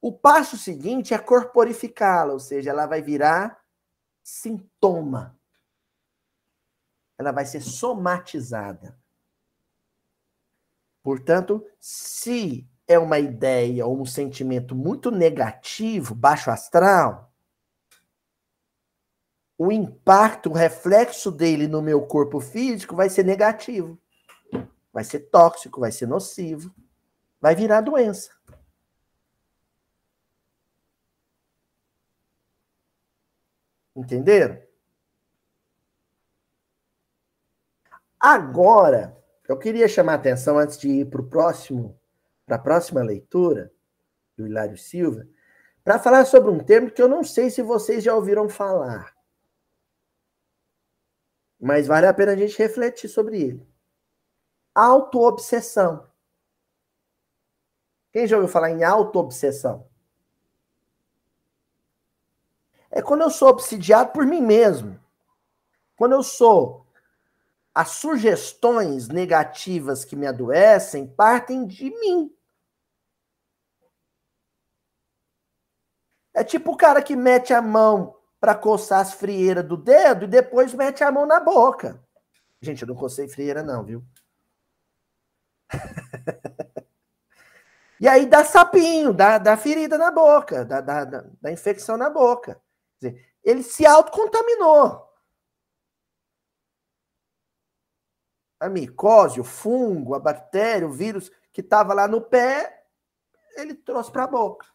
[0.00, 3.60] o passo seguinte é corporificá-la, ou seja, ela vai virar
[4.22, 5.38] sintoma.
[7.18, 8.98] Ela vai ser somatizada.
[11.02, 17.29] Portanto, se é uma ideia ou um sentimento muito negativo, baixo astral,
[19.62, 24.00] o impacto, o reflexo dele no meu corpo físico vai ser negativo.
[24.90, 26.74] Vai ser tóxico, vai ser nocivo,
[27.38, 28.30] vai virar doença.
[33.94, 34.58] Entenderam?
[38.18, 39.14] Agora,
[39.46, 42.00] eu queria chamar a atenção antes de ir para o próximo
[42.46, 43.70] para a próxima leitura,
[44.38, 45.28] do Hilário Silva,
[45.84, 49.19] para falar sobre um termo que eu não sei se vocês já ouviram falar.
[51.60, 53.66] Mas vale a pena a gente refletir sobre ele.
[54.74, 56.08] Autoobsessão.
[58.12, 59.86] Quem já ouviu falar em autoobsessão?
[62.90, 64.98] É quando eu sou obsidiado por mim mesmo.
[65.96, 66.86] Quando eu sou
[67.74, 72.34] as sugestões negativas que me adoecem partem de mim.
[76.34, 80.28] É tipo o cara que mete a mão para coçar as frieiras do dedo e
[80.28, 82.02] depois mete a mão na boca.
[82.60, 84.02] Gente, eu não cocei frieira, não, viu?
[88.00, 92.60] e aí dá sapinho, dá, dá ferida na boca, dá, dá, dá, infecção na boca.
[92.98, 95.08] Quer dizer, ele se autocontaminou.
[98.58, 102.84] A micose, o fungo, a bactéria, o vírus que estava lá no pé,
[103.56, 104.66] ele trouxe para a boca.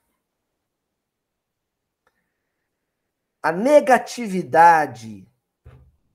[3.45, 5.23] A negatividade,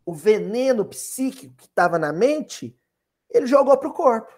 [0.05, 2.77] o veneno psíquico que estava na mente,
[3.31, 4.33] ele jogou para o corpo.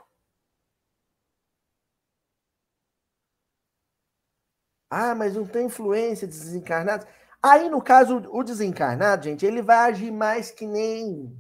[4.91, 7.07] Ah, mas não tem influência de desencarnados.
[7.43, 11.35] Aí, no caso, o desencarnado, gente, ele vai agir mais que nem,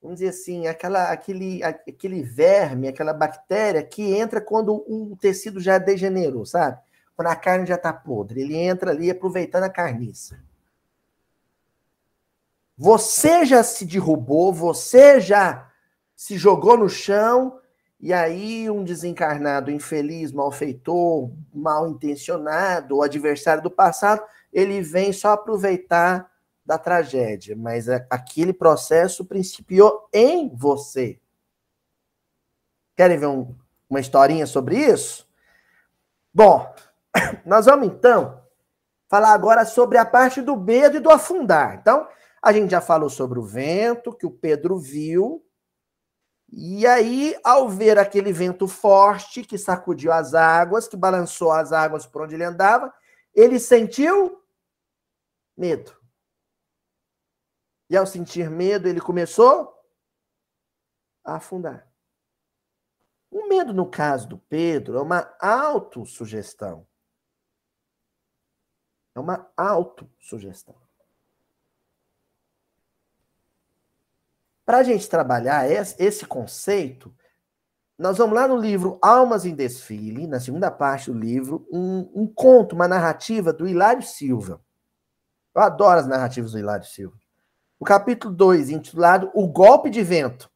[0.00, 5.76] vamos dizer assim, aquela, aquele, aquele verme, aquela bactéria que entra quando o tecido já
[5.76, 6.80] degenerou, sabe?
[7.14, 8.40] Quando a carne já está podre.
[8.40, 10.42] Ele entra ali aproveitando a carniça.
[12.76, 15.70] Você já se derrubou, você já
[16.16, 17.60] se jogou no chão,
[18.00, 25.32] e aí um desencarnado infeliz, malfeitor, mal intencionado, o adversário do passado, ele vem só
[25.32, 26.30] aproveitar
[26.64, 31.18] da tragédia, mas aquele processo principiou em você.
[32.96, 33.54] Querem ver um,
[33.88, 35.28] uma historinha sobre isso?
[36.32, 36.72] Bom,
[37.44, 38.44] nós vamos então
[39.08, 41.74] falar agora sobre a parte do medo e do afundar.
[41.74, 42.08] Então,
[42.40, 45.44] a gente já falou sobre o vento que o Pedro viu.
[46.48, 52.06] E aí, ao ver aquele vento forte que sacudiu as águas, que balançou as águas
[52.06, 52.92] por onde ele andava,
[53.34, 54.42] ele sentiu
[55.56, 55.96] medo.
[57.88, 59.74] E ao sentir medo, ele começou
[61.24, 61.88] a afundar.
[63.30, 66.86] O medo, no caso do Pedro, é uma autossugestão.
[69.14, 70.74] É uma autossugestão.
[74.64, 77.12] Para a gente trabalhar esse conceito,
[77.98, 82.26] nós vamos lá no livro Almas em Desfile, na segunda parte do livro, um, um
[82.26, 84.60] conto, uma narrativa do Hilário Silva.
[85.54, 87.16] Eu adoro as narrativas do Hilário Silva.
[87.78, 90.50] O capítulo 2, intitulado O Golpe de Vento.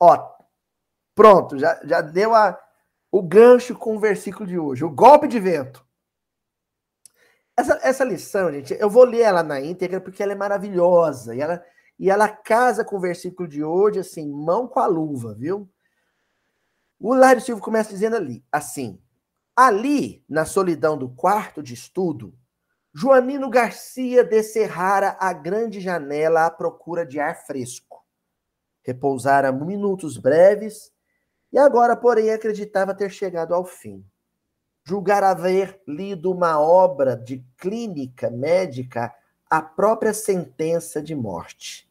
[0.00, 0.18] Ó,
[1.14, 2.58] pronto, já, já deu a,
[3.12, 4.82] o gancho com o versículo de hoje.
[4.82, 5.86] O golpe de vento.
[7.60, 11.34] Essa, essa lição, gente, eu vou ler ela na íntegra porque ela é maravilhosa.
[11.34, 11.62] E ela,
[11.98, 15.68] e ela casa com o versículo de hoje, assim, mão com a luva, viu?
[16.98, 18.98] O Lário Silva começa dizendo ali, assim,
[19.54, 22.34] ali, na solidão do quarto de estudo,
[22.94, 28.02] Joanino Garcia descerrara a grande janela à procura de ar fresco.
[28.82, 30.90] Repousara minutos breves
[31.52, 34.02] e agora, porém, acreditava ter chegado ao fim.
[34.90, 39.14] Julgar haver lido uma obra de clínica médica
[39.48, 41.88] a própria sentença de morte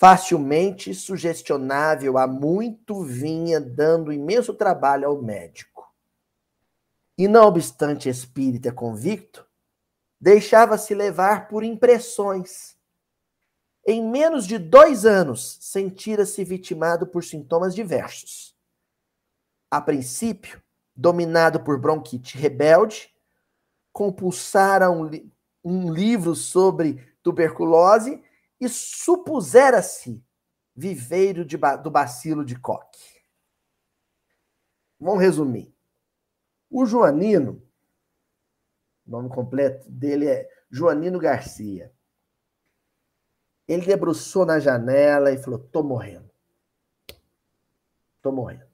[0.00, 5.94] facilmente sugestionável há muito vinha dando imenso trabalho ao médico.
[7.18, 9.46] E não obstante espírita convicto,
[10.18, 12.78] deixava-se levar por impressões.
[13.86, 18.56] Em menos de dois anos, sentira-se vitimado por sintomas diversos.
[19.70, 20.62] A princípio,
[21.00, 23.10] dominado por bronquite rebelde,
[23.90, 25.08] compulsara um,
[25.64, 28.22] um livro sobre tuberculose
[28.60, 30.22] e supusera-se
[30.76, 33.24] viveiro de, do bacilo de Koch.
[34.98, 35.74] Vamos resumir.
[36.68, 37.66] O Joanino,
[39.06, 41.90] o nome completo dele é Joanino Garcia.
[43.66, 46.30] Ele debruçou na janela e falou: tô morrendo.
[48.20, 48.69] Tô morrendo.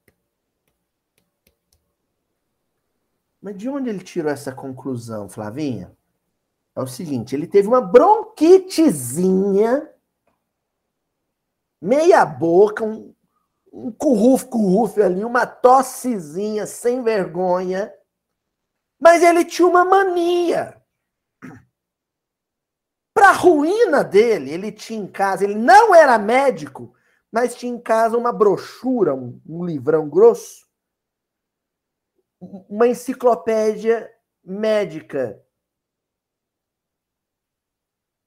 [3.47, 5.97] Mas de onde ele tirou essa conclusão, Flavinha?
[6.75, 9.89] É o seguinte: ele teve uma bronquitezinha,
[11.81, 13.15] meia boca, um,
[13.73, 17.95] um currufo, ali, uma tossezinha sem vergonha,
[18.99, 20.83] mas ele tinha uma mania.
[23.15, 26.93] Para ruína dele, ele tinha em casa, ele não era médico,
[27.31, 30.66] mas tinha em casa uma brochura, um, um livrão grosso,
[32.41, 34.13] uma enciclopédia
[34.45, 35.43] médica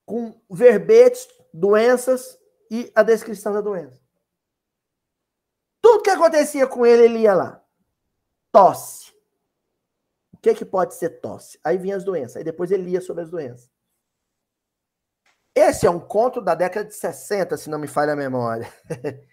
[0.04, 2.38] com verbetes, doenças
[2.70, 4.00] e a descrição da doença.
[5.80, 7.64] Tudo que acontecia com ele, ele ia lá.
[8.52, 9.12] Tosse.
[10.32, 11.58] O que, que pode ser tosse?
[11.62, 12.36] Aí vinha as doenças.
[12.36, 13.70] Aí depois ele lia sobre as doenças.
[15.54, 18.72] Esse é um conto da década de 60, se não me falha a memória.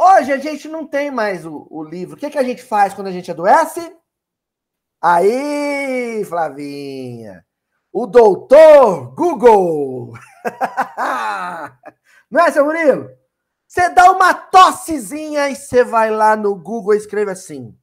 [0.00, 2.16] Hoje a gente não tem mais o, o livro.
[2.16, 3.99] O que, que a gente faz quando a gente adoece?
[5.02, 7.44] Aí, Flavinha,
[7.90, 10.12] o doutor Google.
[12.30, 13.08] Não é, seu Murilo?
[13.66, 17.74] Você dá uma tossezinha e você vai lá no Google e escreve assim: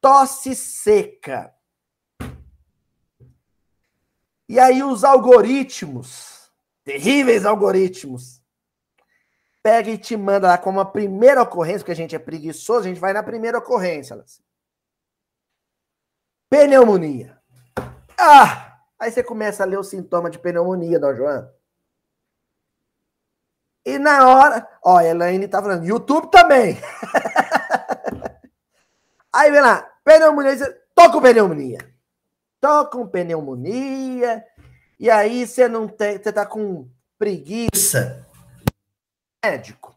[0.00, 1.54] tosse seca.
[4.48, 6.50] E aí os algoritmos,
[6.84, 8.42] terríveis algoritmos,
[9.62, 12.88] pega e te manda lá como a primeira ocorrência, porque a gente é preguiçoso, a
[12.88, 14.16] gente vai na primeira ocorrência.
[14.16, 14.42] Assim.
[16.50, 17.38] Pneumonia.
[18.18, 18.78] Ah!
[18.98, 21.54] Aí você começa a ler o sintoma de pneumonia, Dona Joana.
[23.86, 26.78] E na hora, ó, a Elaine tá falando, YouTube também.
[29.32, 30.56] Aí vem lá, pneumonia,
[30.94, 31.78] tô com pneumonia.
[32.60, 34.44] Tô com pneumonia.
[34.98, 36.86] E aí você não tem, você tá com
[37.18, 38.26] preguiça.
[39.42, 39.96] Médico.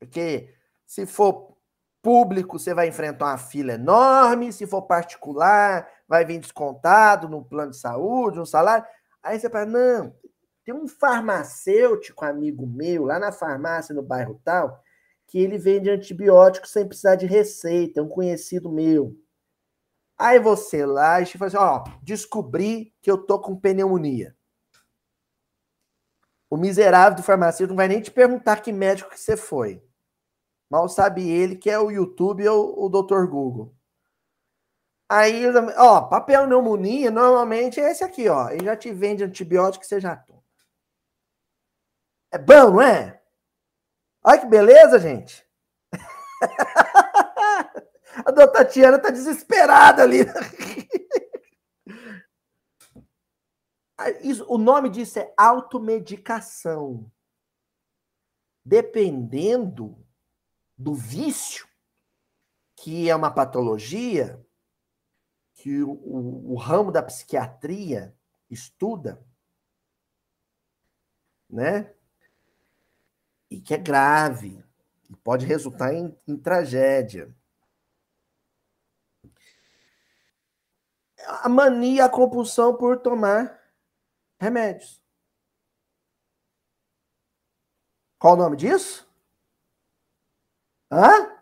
[0.00, 0.52] Porque
[0.84, 1.51] se for
[2.02, 7.70] público, você vai enfrentar uma fila enorme, se for particular, vai vir descontado no plano
[7.70, 8.84] de saúde, no salário.
[9.22, 10.14] Aí você fala, não,
[10.64, 14.82] tem um farmacêutico amigo meu lá na farmácia no bairro tal,
[15.28, 19.16] que ele vende antibiótico sem precisar de receita, é um conhecido meu.
[20.18, 24.36] Aí você lá e fala assim, ó, descobri que eu tô com pneumonia.
[26.50, 29.82] O miserável do farmacêutico não vai nem te perguntar que médico que você foi.
[30.72, 33.26] Mal sabe ele que é o YouTube ou o Dr.
[33.26, 33.76] Google.
[35.06, 35.44] Aí,
[35.76, 38.48] ó, papel pneumonia, normalmente é esse aqui, ó.
[38.48, 40.42] Ele já te vende antibiótico você já toma.
[42.30, 43.22] É bom, não é?
[44.24, 45.46] Olha que beleza, gente.
[48.24, 50.20] A dona Tatiana tá desesperada ali.
[54.48, 57.08] O nome disso é automedicação.
[58.64, 60.01] Dependendo
[60.82, 61.68] do vício,
[62.74, 64.44] que é uma patologia
[65.54, 68.16] que o, o, o ramo da psiquiatria
[68.50, 69.24] estuda,
[71.48, 71.94] né?
[73.48, 74.64] E que é grave,
[75.08, 77.32] e pode resultar em, em tragédia.
[81.44, 83.62] A mania, a compulsão por tomar
[84.40, 85.00] remédios.
[88.18, 89.11] Qual o nome disso?
[90.92, 91.32] Hã?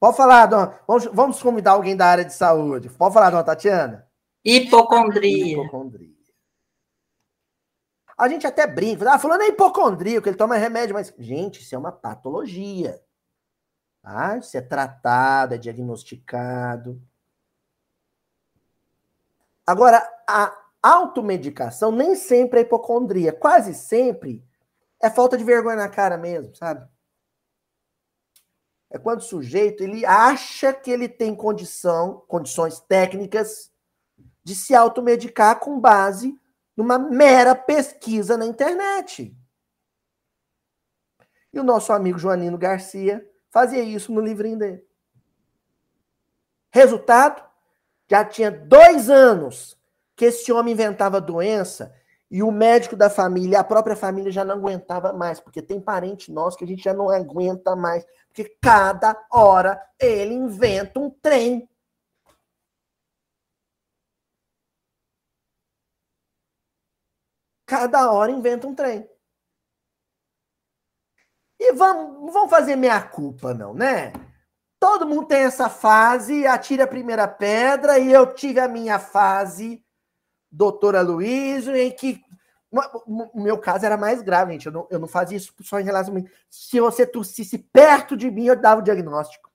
[0.00, 0.80] Pode falar, dona.
[0.88, 2.88] Vamos, vamos convidar alguém da área de saúde.
[2.88, 4.08] Pode falar, dona Tatiana?
[4.42, 5.52] Hipocondria.
[5.52, 6.08] Hipocondria.
[8.16, 9.10] A gente até brinca.
[9.12, 12.98] Ah, falando é hipocondríaco, ele toma remédio, mas, gente, isso é uma patologia.
[14.02, 14.38] Tá?
[14.38, 17.02] Isso é tratado, é diagnosticado.
[19.66, 23.32] Agora, a automedicação nem sempre é hipocondria.
[23.32, 24.42] Quase sempre
[25.02, 26.88] é falta de vergonha na cara mesmo, sabe?
[28.90, 33.70] É quando o sujeito ele acha que ele tem condição, condições técnicas
[34.42, 36.36] de se automedicar com base
[36.76, 39.36] numa mera pesquisa na internet.
[41.52, 44.84] E o nosso amigo Joanino Garcia fazia isso no livrinho dele.
[46.72, 47.42] Resultado,
[48.08, 49.78] já tinha dois anos
[50.16, 51.94] que esse homem inventava doença
[52.30, 56.30] e o médico da família, a própria família já não aguentava mais, porque tem parente
[56.30, 58.06] nosso que a gente já não aguenta mais,
[58.40, 61.68] porque cada hora ele inventa um trem.
[67.66, 69.08] Cada hora inventa um trem.
[71.58, 74.12] E vamos, vamos fazer meia culpa, não, né?
[74.80, 79.84] Todo mundo tem essa fase, atira a primeira pedra, e eu tive a minha fase
[80.50, 82.24] doutora Luísa, em que
[82.72, 84.66] o meu caso era mais grave, gente.
[84.66, 86.28] Eu não, eu não fazia isso só em relação a mim.
[86.48, 89.50] Se você tossisse perto de mim, eu dava o diagnóstico.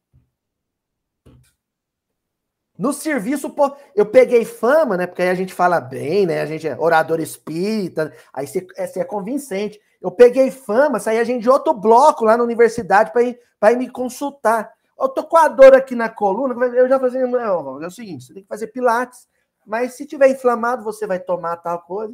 [2.78, 5.08] No serviço, pô, eu peguei fama, né?
[5.08, 6.42] Porque aí a gente fala bem, né?
[6.42, 9.80] A gente é orador espírita, aí você, é, você é convincente.
[10.02, 13.78] Eu peguei fama, saí a gente de outro bloco lá na universidade para ir, ir
[13.78, 14.74] me consultar.
[15.00, 17.22] Eu tô com a dor aqui na coluna, eu já fazia.
[17.22, 19.26] É o seguinte, você tem que fazer pilates.
[19.66, 22.14] Mas se tiver inflamado, você vai tomar tal coisa.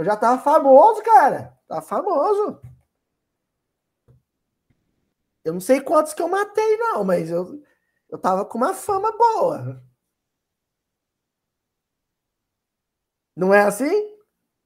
[0.00, 1.54] Eu já tava famoso, cara.
[1.68, 2.58] Tava famoso.
[5.44, 7.62] Eu não sei quantos que eu matei, não, mas eu,
[8.08, 9.84] eu tava com uma fama boa.
[13.36, 14.16] Não é assim?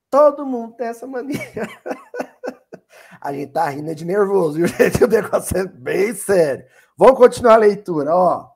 [0.08, 1.40] Todo mundo tem essa mania.
[3.20, 5.02] A gente tá rindo de nervoso, viu, gente?
[5.02, 6.64] O negócio é bem sério.
[6.96, 8.53] Vamos continuar a leitura, ó.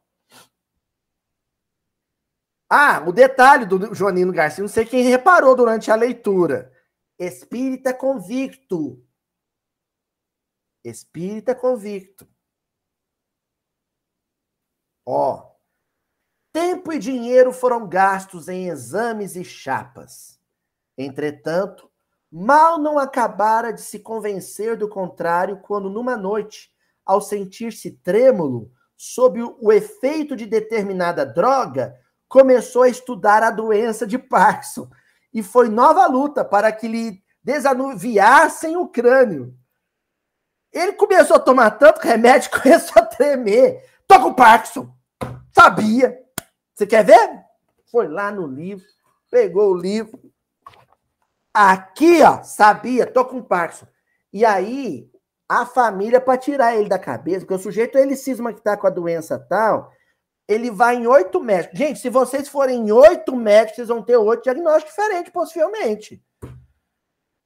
[2.70, 6.70] Ah, o detalhe do Joanino Garcia, não sei quem reparou durante a leitura.
[7.18, 9.02] Espírita convicto.
[10.84, 12.28] Espírita convicto.
[15.06, 15.50] Ó.
[16.52, 20.38] Tempo e dinheiro foram gastos em exames e chapas.
[20.96, 21.90] Entretanto,
[22.30, 26.70] mal não acabara de se convencer do contrário quando, numa noite,
[27.06, 31.98] ao sentir-se trêmulo sob o efeito de determinada droga,
[32.28, 34.88] começou a estudar a doença de Parkinson
[35.32, 39.54] e foi nova luta para que lhe desanuviassem o crânio.
[40.72, 43.82] Ele começou a tomar tanto remédio começou a tremer.
[44.06, 44.92] Tô com Parkinson.
[45.52, 46.18] Sabia.
[46.74, 47.44] Você quer ver?
[47.90, 48.86] Foi lá no livro,
[49.30, 50.20] pegou o livro.
[51.52, 53.86] Aqui, ó, sabia, tô com Parkinson.
[54.32, 55.10] E aí,
[55.48, 58.86] a família, para tirar ele da cabeça, porque o sujeito, ele cisma que tá com
[58.86, 59.90] a doença tal,
[60.48, 61.78] ele vai em oito médicos.
[61.78, 66.22] Gente, se vocês forem em oito médicos, vocês vão ter oito diagnósticos diferentes, possivelmente.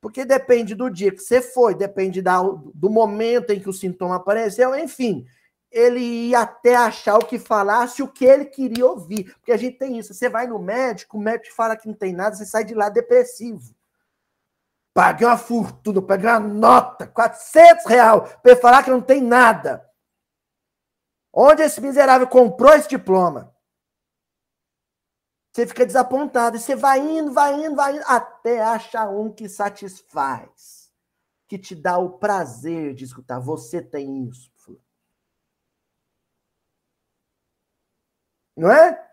[0.01, 4.17] Porque depende do dia que você foi, depende da, do momento em que o sintoma
[4.17, 5.27] apareceu, enfim.
[5.71, 9.33] Ele ia até achar o que falasse, o que ele queria ouvir.
[9.35, 10.15] Porque a gente tem isso.
[10.15, 12.89] Você vai no médico, o médico fala que não tem nada, você sai de lá
[12.89, 13.75] depressivo.
[14.95, 19.83] Paguei uma fortuna, paguei uma nota, 400 reais, para falar que não tem nada.
[21.33, 23.55] Onde esse miserável comprou esse diploma?
[25.53, 26.57] Você fica desapontado.
[26.57, 30.93] E você vai indo, vai indo, vai indo, até achar um que satisfaz.
[31.49, 33.39] Que te dá o prazer de escutar.
[33.39, 34.51] Você tem isso.
[38.57, 39.11] Não é?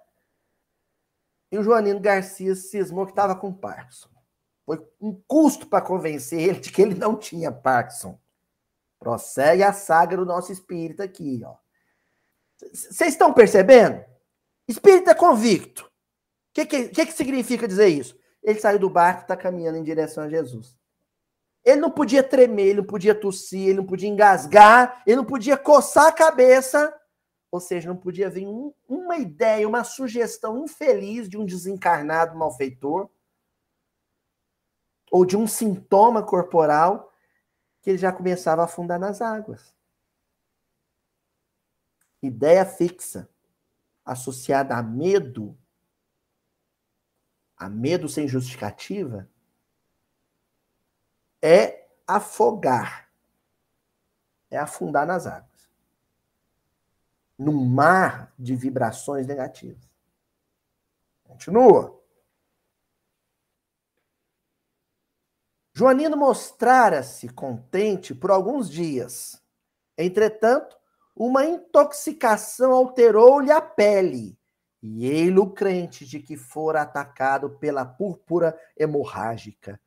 [1.52, 4.10] E o Joanino Garcia cismou que estava com Parkinson.
[4.66, 8.20] Foi um custo para convencer ele de que ele não tinha Parkinson.
[9.00, 11.56] Prossegue a saga do nosso espírito aqui, ó.
[12.74, 14.04] Vocês estão percebendo?
[14.68, 15.86] Espírito é convicto.
[15.86, 15.90] O
[16.54, 18.20] que, que, que, que significa dizer isso?
[18.44, 20.78] ele saiu do barco e está caminhando em direção a Jesus.
[21.64, 25.58] Ele não podia tremer, ele não podia tossir, ele não podia engasgar, ele não podia
[25.58, 26.94] coçar a cabeça,
[27.52, 33.10] ou seja, não podia vir um, uma ideia, uma sugestão infeliz de um desencarnado malfeitor,
[35.12, 37.12] ou de um sintoma corporal,
[37.82, 39.76] que ele já começava a afundar nas águas.
[42.22, 43.30] Ideia fixa,
[44.04, 45.58] associada a medo,
[47.56, 49.30] a medo sem justificativa,
[51.42, 53.10] é afogar,
[54.50, 55.50] é afundar nas águas
[57.40, 59.90] num mar de vibrações negativas.
[61.24, 61.98] Continua.
[65.74, 69.42] Joanino mostrara-se contente por alguns dias.
[69.98, 70.78] Entretanto,
[71.20, 74.40] uma intoxicação alterou-lhe a pele,
[74.82, 79.78] e ele, o crente de que fora atacado pela púrpura hemorrágica,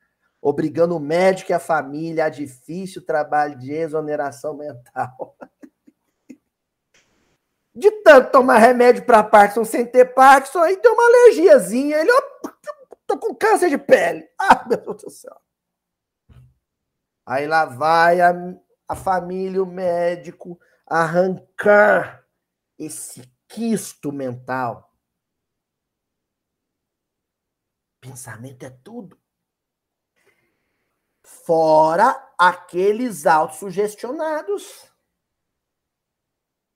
[0.43, 5.35] obrigando o médico e a família a difícil trabalho de exoneração mental.
[7.75, 11.97] de tanto tomar remédio para Parkinson sem ter Parkinson, aí tem uma alergiazinha.
[11.97, 12.51] Ele, ó,
[13.07, 14.29] tô com câncer de pele.
[14.39, 15.41] Ah, meu Deus do céu.
[17.25, 18.35] Aí lá vai a,
[18.87, 22.27] a família, o médico, arrancar
[22.79, 24.93] esse quisto mental.
[28.01, 29.21] Pensamento é tudo.
[31.25, 34.93] Fora aqueles autossugestionados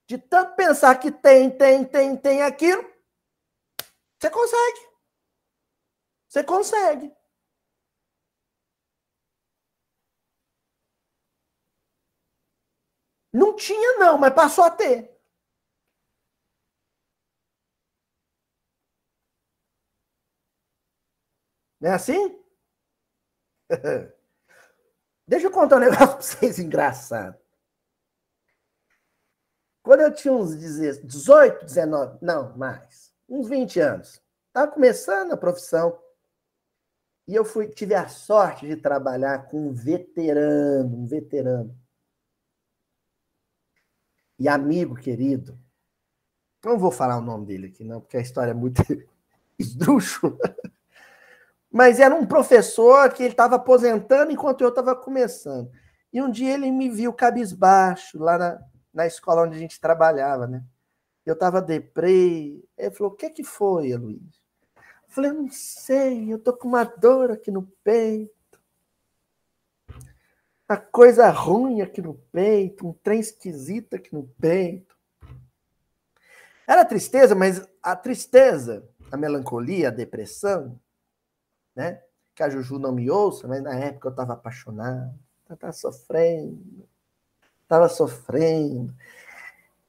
[0.06, 2.88] de tanto pensar que tem, tem, tem, tem aquilo,
[4.18, 4.80] você consegue.
[6.28, 7.15] Você consegue.
[13.36, 15.14] Não tinha, não, mas passou a ter.
[21.78, 22.42] Não é assim?
[25.28, 27.38] Deixa eu contar um negócio para vocês engraçado.
[29.82, 36.00] Quando eu tinha uns 18, 19, não, mais, uns 20 anos, estava começando a profissão.
[37.28, 41.85] E eu fui, tive a sorte de trabalhar com um veterano, um veterano.
[44.38, 45.58] E amigo querido.
[46.64, 48.82] Não vou falar o nome dele aqui, não, porque a história é muito
[49.58, 50.38] esdrúxula.
[51.70, 55.70] Mas era um professor que ele estava aposentando enquanto eu estava começando.
[56.12, 58.58] E um dia ele me viu cabisbaixo lá na,
[58.92, 60.64] na escola onde a gente trabalhava, né?
[61.24, 62.62] Eu estava deprê.
[62.78, 64.40] Ele falou: O que que foi, Luiz?
[64.76, 68.35] Eu falei: não sei, eu tô com uma dor aqui no peito.
[70.68, 74.96] A coisa ruim aqui no peito, um trem esquisito aqui no peito.
[76.66, 80.80] Era tristeza, mas a tristeza, a melancolia, a depressão,
[81.74, 82.02] né?
[82.34, 85.14] Que a Juju não me ouça, mas na época eu estava apaixonado,
[85.48, 86.86] estava sofrendo
[87.68, 88.94] Tava sofrendo.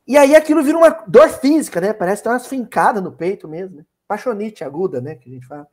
[0.06, 1.94] E aí aquilo vira uma dor física, né?
[1.94, 3.86] Parece ter umas fincadas no peito mesmo, né?
[4.08, 5.16] Paixonite aguda, né?
[5.16, 5.68] Que a gente fala.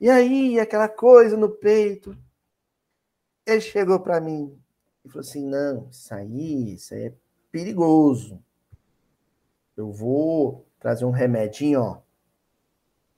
[0.00, 2.16] E aí, aquela coisa no peito.
[3.46, 4.58] Ele chegou para mim
[5.04, 7.14] e falou assim: não, isso aí, isso aí é
[7.50, 8.42] perigoso.
[9.76, 11.98] Eu vou trazer um remedinho, ó.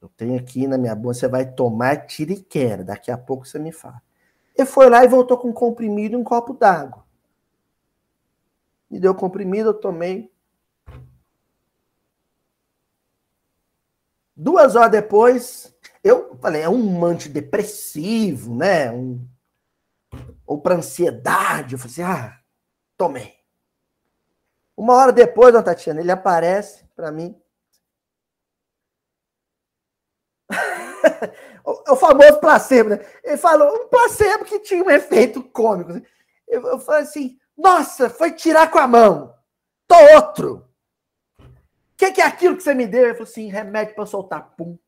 [0.01, 2.85] Eu tenho aqui na minha bolsa, você vai tomar tiriquera.
[2.85, 4.01] Daqui a pouco você me fala.
[4.57, 7.07] Ele foi lá e voltou com um comprimido e um copo d'água
[8.91, 10.31] me deu comprimido, eu tomei.
[14.35, 15.75] Duas horas depois,
[16.05, 18.91] eu falei, é um antidepressivo, né?
[18.91, 19.27] Um,
[20.47, 21.75] ou para ansiedade.
[21.75, 22.39] Eu falei assim, ah,
[22.97, 23.35] tomei.
[24.77, 27.41] Uma hora depois, dona Tatiana, ele aparece para mim.
[31.65, 33.01] o, famoso placebo, né?
[33.25, 35.93] Ele falou um placebo que tinha um efeito cômico.
[36.47, 39.35] Eu, eu falei assim, nossa, foi tirar com a mão.
[39.89, 40.69] Tô outro.
[41.39, 43.05] O que, que, é aquilo que você me deu?
[43.05, 44.79] Ele falou assim: remédio para soltar pum.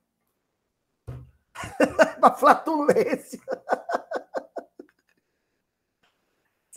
[2.18, 3.41] Uma flatulência.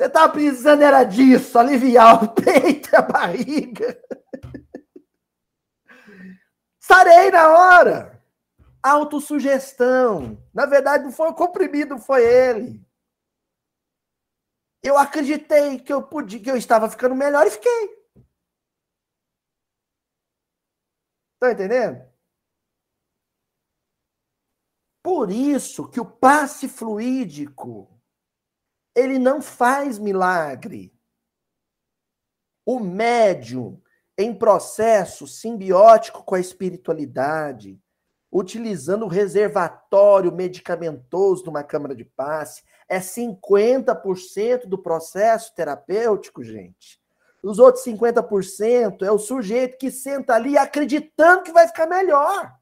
[0.02, 4.04] Você tava precisando era disso, aliviar o peito e a barriga.
[6.80, 8.26] Sarei na hora.
[8.82, 10.44] Autossugestão.
[10.52, 12.84] Na verdade, não foi o comprimido, foi ele.
[14.82, 17.90] Eu acreditei que eu podia, que eu estava ficando melhor e fiquei.
[21.40, 22.12] Tá entendendo?
[25.04, 27.91] Por isso que o passe fluídico
[28.96, 30.94] ele não faz milagre.
[32.66, 33.82] O médium
[34.18, 37.80] em processo simbiótico com a espiritualidade,
[38.32, 47.02] utilizando o reservatório medicamentoso numa câmara de passe, é 50% do processo terapêutico, gente.
[47.42, 52.54] Os outros 50% é o sujeito que senta ali acreditando que vai ficar melhor.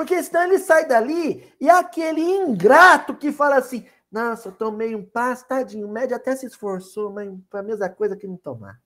[0.00, 5.04] Porque senão ele sai dali e aquele ingrato que fala assim: nossa, eu tomei um
[5.04, 8.80] passo, tadinho, o médio até se esforçou, mas foi a mesma coisa que não tomar.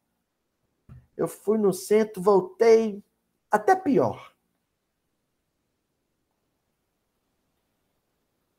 [1.16, 3.00] Eu fui no centro, voltei,
[3.48, 4.34] até pior.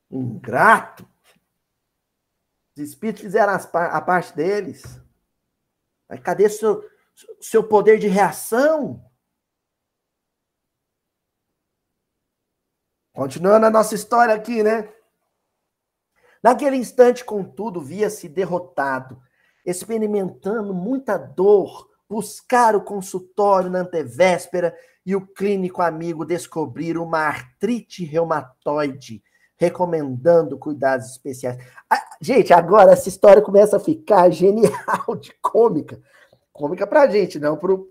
[0.09, 1.05] Ingrato.
[2.73, 4.81] Os espíritos fizeram a parte deles.
[6.07, 6.89] Mas cadê seu,
[7.41, 9.03] seu poder de reação?
[13.15, 14.89] Continuando a nossa história aqui, né?
[16.43, 19.17] Naquele instante, contudo, via-se derrotado,
[19.65, 28.03] experimentando muita dor, buscar o consultório na antevéspera e o clínico amigo descobrir uma artrite
[28.03, 29.23] reumatoide,
[29.55, 31.57] recomendando cuidados especiais.
[31.89, 36.01] Ah, gente, agora essa história começa a ficar genial de cômica.
[36.51, 37.89] Cômica pra gente, não pro,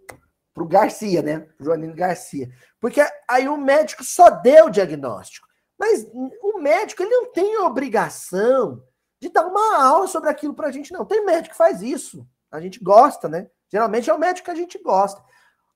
[0.55, 1.48] pro Garcia, né?
[1.59, 2.48] Joanino Garcia.
[2.80, 5.48] Porque aí o médico só deu o diagnóstico.
[5.76, 6.07] Mas
[6.40, 8.82] o médico ele não tem obrigação
[9.20, 11.05] de dar uma aula sobre aquilo pra gente, não.
[11.05, 12.26] Tem médico que faz isso.
[12.50, 13.50] A gente gosta, né?
[13.68, 15.22] Geralmente é o médico que a gente gosta.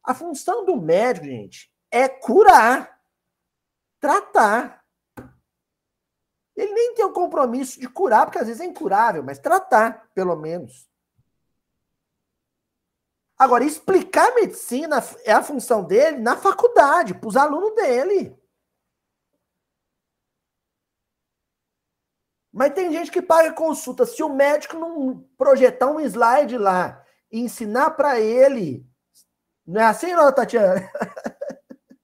[0.04, 2.98] A função do médico, gente, é curar,
[4.00, 4.84] tratar.
[6.56, 10.36] Ele nem tem o compromisso de curar, porque às vezes é incurável, mas tratar, pelo
[10.36, 10.87] menos.
[13.38, 18.36] Agora, explicar medicina é a função dele na faculdade, para os alunos dele.
[22.52, 24.04] Mas tem gente que paga consulta.
[24.04, 28.84] Se o médico não projetar um slide lá e ensinar para ele,
[29.64, 30.80] não é assim, não, Tatiana?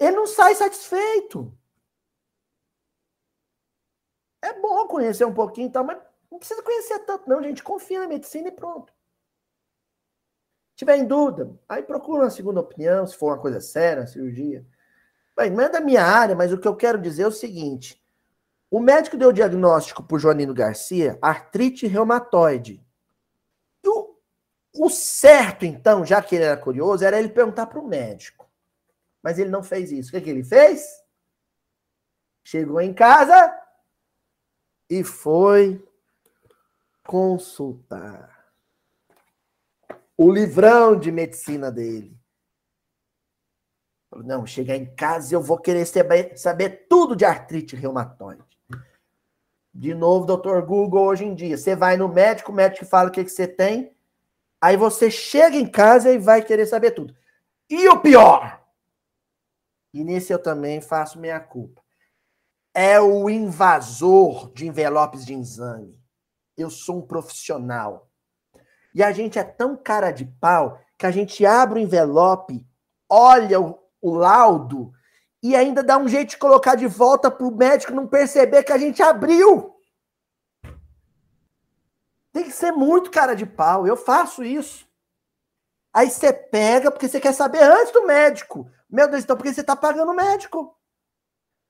[0.00, 1.52] ele não sai satisfeito.
[4.42, 7.62] É bom conhecer um pouquinho, tal, mas não precisa conhecer tanto, não, gente.
[7.62, 8.97] Confia na medicina e pronto
[10.78, 14.64] tiver em dúvida, aí procura uma segunda opinião, se for uma coisa séria, cirurgia.
[15.36, 18.00] Bem, não é da minha área, mas o que eu quero dizer é o seguinte:
[18.70, 22.80] o médico deu o diagnóstico para Joanino Garcia, artrite reumatoide.
[23.82, 24.16] E o,
[24.76, 28.48] o certo, então, já que ele era curioso, era ele perguntar para o médico.
[29.20, 30.10] Mas ele não fez isso.
[30.10, 30.86] O que, que ele fez?
[32.44, 33.52] Chegou em casa
[34.88, 35.84] e foi
[37.04, 38.37] consultar
[40.18, 42.18] o livrão de medicina dele.
[44.24, 48.42] Não, chegar em casa eu vou querer saber, saber tudo de artrite reumatoide.
[49.72, 53.12] De novo, doutor Google, hoje em dia, você vai no médico, o médico fala o
[53.12, 53.94] que, que você tem,
[54.60, 57.14] aí você chega em casa e vai querer saber tudo.
[57.70, 58.60] E o pior,
[59.94, 61.80] e nesse eu também faço minha culpa,
[62.74, 65.96] é o invasor de envelopes de exame.
[66.56, 68.07] Eu sou um profissional.
[68.98, 72.66] E a gente é tão cara de pau que a gente abre o envelope,
[73.08, 74.92] olha o, o laudo
[75.40, 78.72] e ainda dá um jeito de colocar de volta para o médico não perceber que
[78.72, 79.72] a gente abriu.
[82.32, 83.86] Tem que ser muito cara de pau.
[83.86, 84.84] Eu faço isso.
[85.94, 88.68] Aí você pega porque você quer saber antes do médico.
[88.90, 90.76] Meu Deus, então por que você está pagando o médico?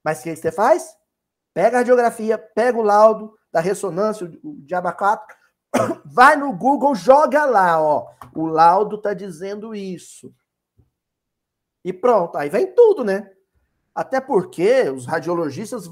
[0.02, 0.96] Mas o que você faz?
[1.52, 5.36] Pega a radiografia, pega o laudo da ressonância, o diaba 4,
[6.04, 8.10] Vai no Google, joga lá, ó.
[8.34, 10.32] O laudo tá dizendo isso.
[11.84, 13.30] E pronto, aí vem tudo, né?
[13.94, 15.88] Até porque os radiologistas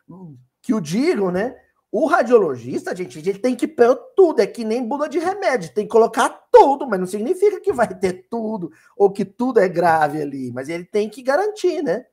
[0.62, 1.60] que o digam, né?
[1.90, 5.84] O radiologista, gente, ele tem que pôr tudo, é que nem bula de remédio, tem
[5.84, 10.20] que colocar tudo, mas não significa que vai ter tudo ou que tudo é grave
[10.20, 12.04] ali, mas ele tem que garantir, né?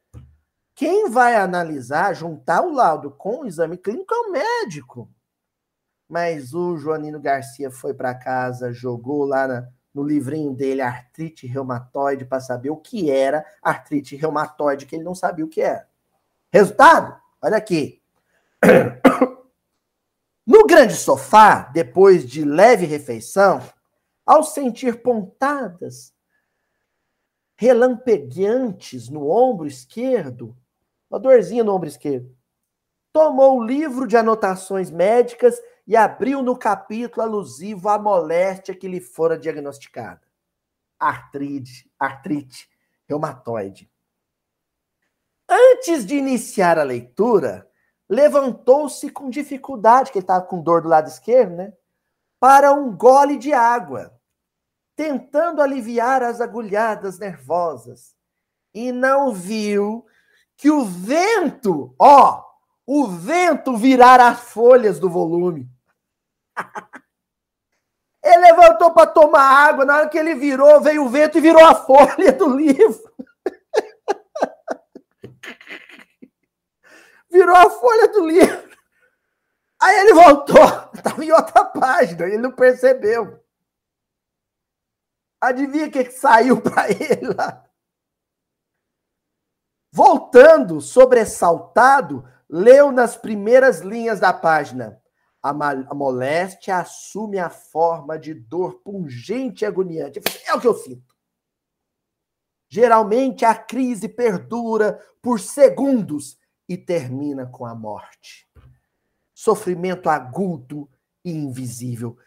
[0.76, 5.10] Quem vai analisar, juntar o laudo com o exame clínico é o médico
[6.12, 12.26] mas o Joanino Garcia foi para casa, jogou lá na, no livrinho dele artrite reumatoide
[12.26, 15.88] para saber o que era artrite reumatoide, que ele não sabia o que era.
[16.52, 17.18] Resultado?
[17.42, 18.02] Olha aqui.
[20.44, 23.62] No grande sofá, depois de leve refeição,
[24.26, 26.12] ao sentir pontadas
[27.56, 30.58] relampegueantes no ombro esquerdo,
[31.10, 32.36] uma dorzinha no ombro esquerdo,
[33.14, 35.62] tomou o livro de anotações médicas
[35.92, 40.22] e abriu no capítulo alusivo à moléstia que lhe fora diagnosticada.
[40.98, 42.70] Artrite, artrite
[43.06, 43.92] reumatoide.
[45.50, 47.70] Antes de iniciar a leitura,
[48.08, 51.74] levantou-se com dificuldade, que ele estava com dor do lado esquerdo, né?
[52.40, 54.18] Para um gole de água.
[54.96, 58.16] tentando aliviar as agulhadas nervosas,
[58.74, 60.06] e não viu
[60.56, 62.46] que o vento, ó,
[62.86, 65.71] o vento virar as folhas do volume.
[68.24, 71.66] Ele levantou para tomar água, na hora que ele virou, veio o vento e virou
[71.66, 73.02] a folha do livro.
[77.32, 78.72] virou a folha do livro.
[79.82, 83.44] Aí ele voltou, estava em outra página, ele não percebeu.
[85.42, 87.66] Adivinha o que saiu para ele lá?
[89.92, 95.01] Voltando, sobressaltado, leu nas primeiras linhas da página.
[95.42, 95.54] A,
[95.96, 100.22] moléstia assume a forma de dor pungente e agoniante.
[100.46, 101.16] É o que eu sinto.
[102.70, 106.38] Geralmente a crise perdura por segundos
[106.70, 108.48] e termina com a morte.
[109.34, 110.90] Sofrimento agudo
[111.26, 112.18] e invisível.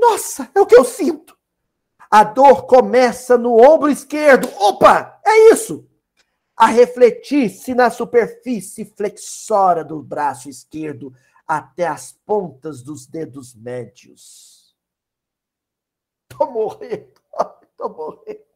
[0.00, 1.36] Nossa, é o que eu sinto.
[2.10, 4.48] A dor começa no ombro esquerdo.
[4.56, 5.88] Opa, é isso.
[6.56, 11.12] A refletir-se na superfície flexora do braço esquerdo
[11.48, 14.76] até as pontas dos dedos médios.
[16.28, 17.20] Tô morrendo,
[17.76, 18.46] tô morrendo.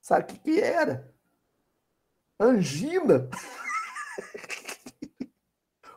[0.00, 1.14] Sabe o que, que era?
[2.40, 3.28] Angina.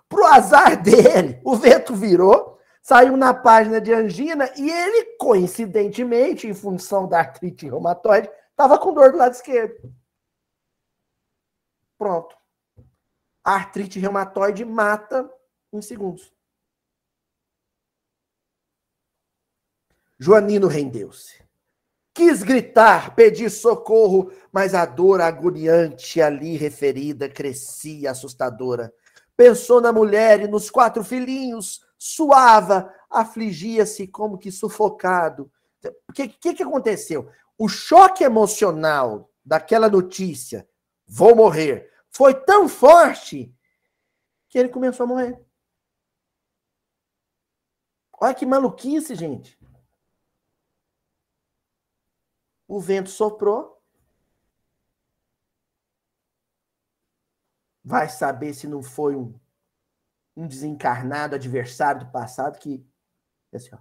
[0.07, 2.55] Pro azar dele, o vento virou
[2.85, 8.93] saiu na página de angina e ele, coincidentemente, em função da artrite reumatoide, estava com
[8.93, 9.91] dor do lado esquerdo.
[11.97, 12.35] Pronto.
[13.43, 15.29] A artrite reumatoide mata
[15.71, 16.33] em segundos.
[20.17, 21.43] Joanino rendeu-se.
[22.13, 28.93] Quis gritar, pedir socorro, mas a dor agoniante ali referida crescia assustadora.
[29.35, 35.51] Pensou na mulher e nos quatro filhinhos, suava, afligia-se como que sufocado.
[36.09, 37.29] O que, que, que aconteceu?
[37.57, 40.65] O choque emocional daquela notícia,
[41.07, 43.53] vou morrer, foi tão forte
[44.49, 45.45] que ele começou a morrer.
[48.19, 49.59] Olha que maluquice, gente.
[52.67, 53.75] O vento soprou.
[57.83, 59.39] Vai saber se não foi um
[60.35, 62.85] um desencarnado adversário do passado que.
[63.53, 63.79] Assim, ó,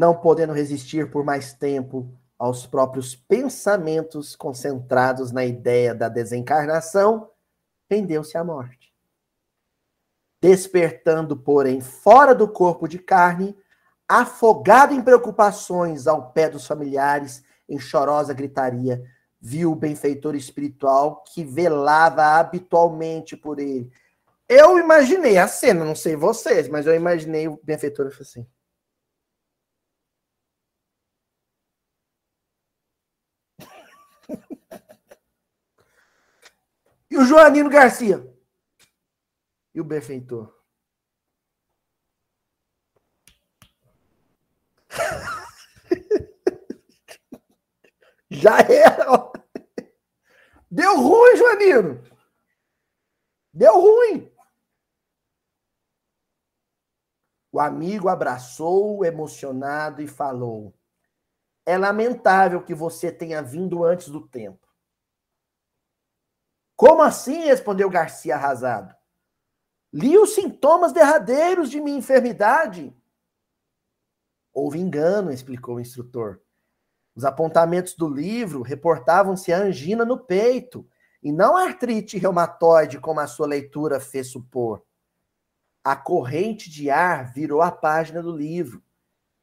[0.00, 7.28] não podendo resistir por mais tempo aos próprios pensamentos concentrados na ideia da desencarnação,
[7.90, 8.94] rendeu-se à morte.
[10.40, 13.54] Despertando, porém, fora do corpo de carne,
[14.08, 19.04] afogado em preocupações ao pé dos familiares, em chorosa gritaria,
[19.38, 23.92] viu o benfeitor espiritual que velava habitualmente por ele.
[24.48, 28.46] Eu imaginei a cena, não sei vocês, mas eu imaginei o benfeitor assim.
[37.10, 38.24] E o Joanino Garcia.
[39.74, 40.56] E o benfeitor.
[48.30, 49.06] Já era.
[50.70, 52.00] Deu ruim, Joanino.
[53.52, 54.32] Deu ruim.
[57.52, 60.72] O amigo abraçou, emocionado, e falou:
[61.66, 64.69] É lamentável que você tenha vindo antes do tempo.
[66.80, 67.44] Como assim?
[67.44, 68.94] respondeu Garcia arrasado.
[69.92, 72.96] Li os sintomas derradeiros de minha enfermidade.
[74.50, 76.40] Houve engano, explicou o instrutor.
[77.14, 80.88] Os apontamentos do livro reportavam-se a angina no peito,
[81.22, 84.82] e não artrite reumatoide, como a sua leitura fez supor.
[85.84, 88.82] A corrente de ar virou a página do livro.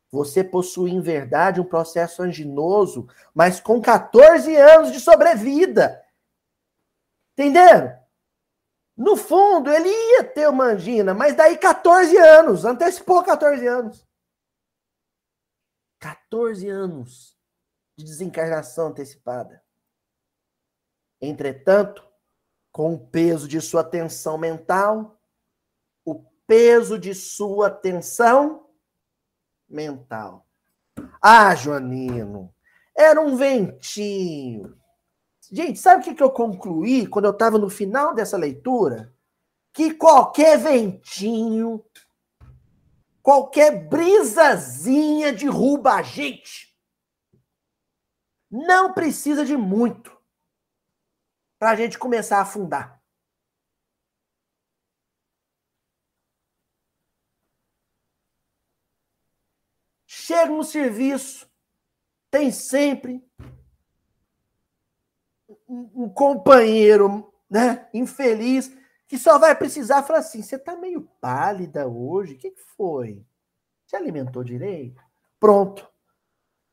[0.09, 6.03] Você possui, em verdade, um processo anginoso, mas com 14 anos de sobrevida.
[7.38, 7.95] Entenderam?
[8.97, 14.07] No fundo, ele ia ter uma angina, mas daí 14 anos, antecipou 14 anos.
[15.99, 17.38] 14 anos
[17.95, 19.63] de desencarnação antecipada.
[21.21, 22.07] Entretanto,
[22.71, 25.19] com o peso de sua tensão mental,
[26.03, 28.67] o peso de sua tensão
[29.67, 30.47] mental.
[31.21, 32.53] Ah, Joanino,
[32.95, 34.76] era um ventinho.
[35.51, 39.15] Gente, sabe o que eu concluí quando eu estava no final dessa leitura?
[39.73, 41.83] Que qualquer ventinho,
[43.21, 46.75] qualquer brisazinha derruba a gente.
[48.49, 50.15] Não precisa de muito.
[51.59, 53.01] para a gente começar a afundar.
[60.05, 61.49] Chega no serviço,
[62.29, 63.27] tem sempre
[65.68, 68.72] um companheiro né, infeliz
[69.07, 73.26] que só vai precisar falar assim: você está meio pálida hoje, o que, que foi?
[73.86, 75.01] Você alimentou direito?
[75.39, 75.88] Pronto.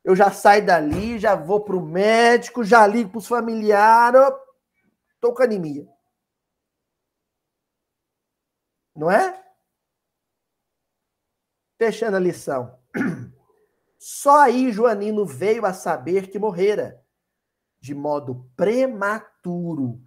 [0.02, 4.20] Eu já saio dali, já vou para o médico, já ligo para os familiares,
[5.14, 5.88] estou com anemia.
[8.94, 9.42] Não é?
[11.78, 12.78] Fechando a lição.
[13.98, 17.03] Só aí Joanino veio a saber que morrera,
[17.84, 20.00] de modo prematuro,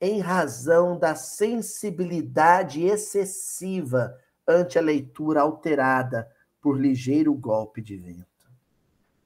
[0.00, 4.16] em razão da sensibilidade excessiva
[4.46, 6.30] ante a leitura alterada
[6.60, 8.24] por ligeiro golpe de vento.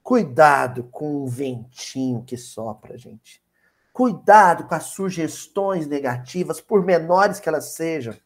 [0.01, 3.43] Cuidado com o ventinho que sopra, gente.
[3.93, 8.17] Cuidado com as sugestões negativas, por menores que elas sejam.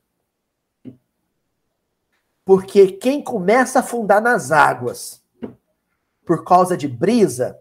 [2.46, 5.22] Porque quem começa a afundar nas águas
[6.26, 7.60] por causa de brisa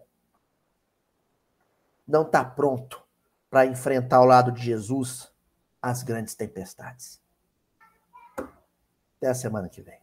[2.13, 3.03] não está pronto
[3.49, 5.31] para enfrentar ao lado de Jesus
[5.81, 7.19] as grandes tempestades.
[9.17, 9.99] Até a semana que vem.